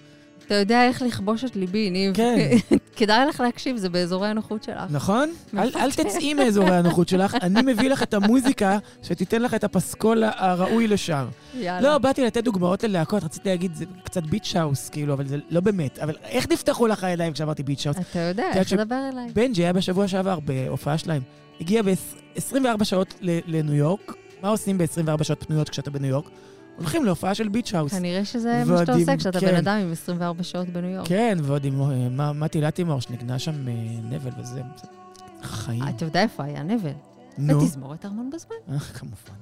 [0.47, 2.15] אתה יודע איך לכבוש את ליבי, ניב.
[2.17, 2.51] כן.
[2.97, 4.91] כדאי לך להקשיב, זה באזורי הנוחות שלך.
[4.91, 5.31] נכון?
[5.59, 10.25] אל, אל תצאי מאזורי הנוחות שלך, אני מביא לך את המוזיקה שתיתן לך את הפסקול
[10.25, 11.27] הראוי לשם.
[11.55, 11.81] יאללה.
[11.81, 15.61] לא, באתי לתת דוגמאות ללהקות, רציתי להגיד, זה קצת Beach House, כאילו, אבל זה לא
[15.61, 15.99] באמת.
[15.99, 17.97] אבל איך נפתחו לך הידיים כשאמרתי Beach House?
[18.11, 19.29] אתה יודע, איך לדבר אליי.
[19.35, 21.23] בנג'י היה בשבוע שעבר בהופעה שלהם.
[21.61, 24.15] הגיע ב-24 שעות לניו יורק.
[24.43, 26.31] מה עושים ב-24 שעות פנויות כשאתה בניו יורק?
[26.77, 27.93] הולכים להופעה של Beach House.
[27.93, 29.47] כנראה שזה מה שאתה עושה כשאתה כן.
[29.47, 31.09] בן אדם עם 24 שעות בניו יורק.
[31.09, 31.81] כן, ועוד עם
[32.21, 33.73] אה, מרי לטימור, שנגנה שם אה,
[34.11, 34.63] נבל וזה,
[35.43, 35.83] חיים.
[35.89, 36.91] אתה יודע איפה היה נבל?
[37.39, 37.61] נו.
[37.61, 38.79] בתזמורת ארמון בזמן.
[38.95, 39.35] כמובן.